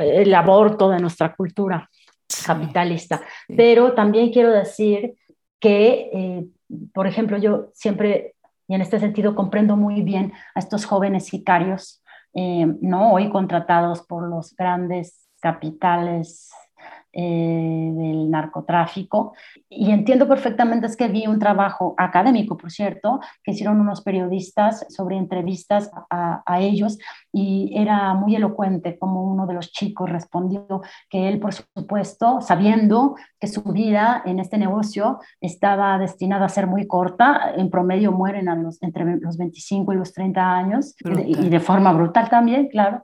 [0.00, 1.88] el aborto de nuestra cultura
[2.42, 3.22] capitalista.
[3.48, 5.14] Pero también quiero decir
[5.60, 6.46] que, eh,
[6.92, 8.34] por ejemplo, yo siempre,
[8.68, 12.02] y en este sentido, comprendo muy bien a estos jóvenes sicarios,
[12.34, 13.12] eh, ¿no?
[13.12, 16.50] Hoy contratados por los grandes capitales
[17.12, 19.34] eh, del narcotráfico.
[19.74, 24.86] Y entiendo perfectamente, es que vi un trabajo académico, por cierto, que hicieron unos periodistas
[24.88, 26.98] sobre entrevistas a, a ellos
[27.32, 33.14] y era muy elocuente como uno de los chicos respondió que él, por supuesto, sabiendo
[33.40, 38.48] que su vida en este negocio estaba destinada a ser muy corta, en promedio mueren
[38.48, 40.94] a los, entre los 25 y los 30 años,
[41.26, 43.02] y de forma brutal también, claro,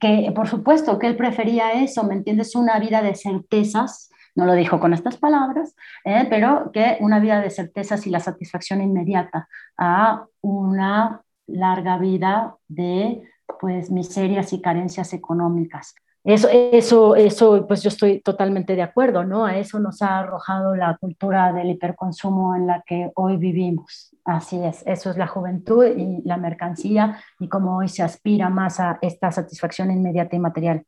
[0.00, 2.54] que por supuesto que él prefería eso, ¿me entiendes?
[2.54, 5.74] una vida de certezas, no lo dijo con estas palabras,
[6.04, 12.54] eh, pero que una vida de certezas y la satisfacción inmediata a una larga vida
[12.68, 13.22] de
[13.60, 15.94] pues miserias y carencias económicas.
[16.22, 19.46] Eso, eso, eso, pues yo estoy totalmente de acuerdo, ¿no?
[19.46, 24.12] A eso nos ha arrojado la cultura del hiperconsumo en la que hoy vivimos.
[24.24, 28.80] Así es, eso es la juventud y la mercancía y cómo hoy se aspira más
[28.80, 30.84] a esta satisfacción inmediata y material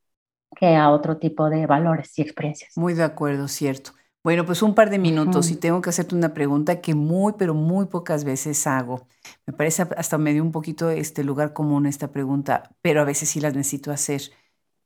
[0.57, 2.77] que a otro tipo de valores y experiencias.
[2.77, 3.93] Muy de acuerdo, cierto.
[4.25, 7.55] Bueno, pues un par de minutos y tengo que hacerte una pregunta que muy, pero
[7.55, 9.07] muy pocas veces hago.
[9.47, 13.29] Me parece hasta me dio un poquito este lugar común esta pregunta, pero a veces
[13.29, 14.23] sí la necesito hacer.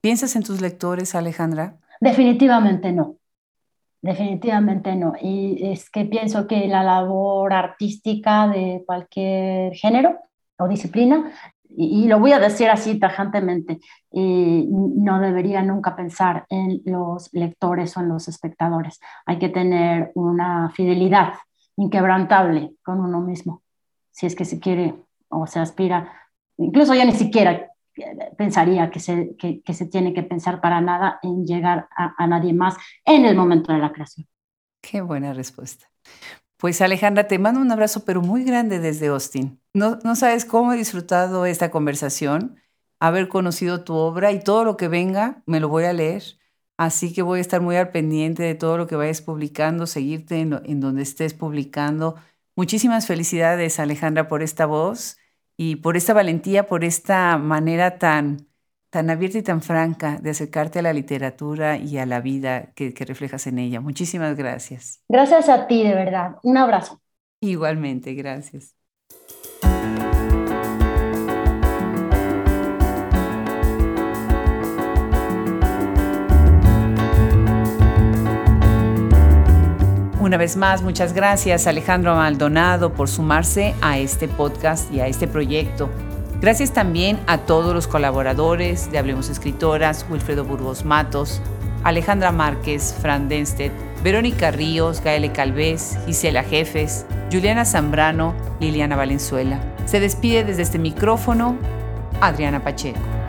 [0.00, 1.78] ¿Piensas en tus lectores, Alejandra?
[2.00, 3.16] Definitivamente no.
[4.02, 5.14] Definitivamente no.
[5.20, 10.18] Y es que pienso que la labor artística de cualquier género
[10.58, 11.32] o disciplina
[11.77, 13.81] y, lo voy a decir así tajantemente,
[14.12, 19.01] no debería nunca pensar en los lectores o en los espectadores.
[19.27, 21.35] Hay que tener una fidelidad
[21.77, 23.62] inquebrantable con uno mismo,
[24.11, 24.95] si es que se quiere
[25.29, 26.12] o se aspira.
[26.59, 27.68] Incluso yo ni siquiera
[28.37, 32.53] pensaría que se, que, se tiene que pensar para nada en llegar a, a nadie
[32.53, 34.27] más en el momento de la creación.
[34.81, 35.87] Qué buena respuesta.
[36.62, 39.60] Pues Alejandra, te mando un abrazo, pero muy grande desde Austin.
[39.74, 42.54] No, no sabes cómo he disfrutado esta conversación,
[43.00, 46.22] haber conocido tu obra y todo lo que venga, me lo voy a leer.
[46.76, 50.38] Así que voy a estar muy al pendiente de todo lo que vayas publicando, seguirte
[50.38, 52.14] en, en donde estés publicando.
[52.54, 55.16] Muchísimas felicidades, Alejandra, por esta voz
[55.56, 58.46] y por esta valentía, por esta manera tan,
[58.93, 62.93] tan abierta y tan franca de acercarte a la literatura y a la vida que,
[63.07, 63.80] reflejas en ella.
[63.80, 65.03] Muchísimas gracias.
[65.09, 66.36] Gracias a ti, de verdad.
[66.43, 67.01] Un abrazo.
[67.40, 68.76] Igualmente, gracias.
[80.20, 85.26] Una vez más, muchas gracias Alejandro Maldonado por sumarse a este podcast y a este
[85.26, 85.88] proyecto
[86.43, 91.40] Gracias también a todos los colaboradores de Hablemos Escritoras, Wilfredo Burgos Matos,
[91.84, 93.70] Alejandra Márquez, Fran Denstedt,
[94.03, 99.61] Verónica Ríos, Gaele Calvez, Gisela Jefes, Juliana Zambrano, Liliana Valenzuela.
[99.84, 101.57] Se despide desde este micrófono
[102.20, 103.22] Adriana Pacheco.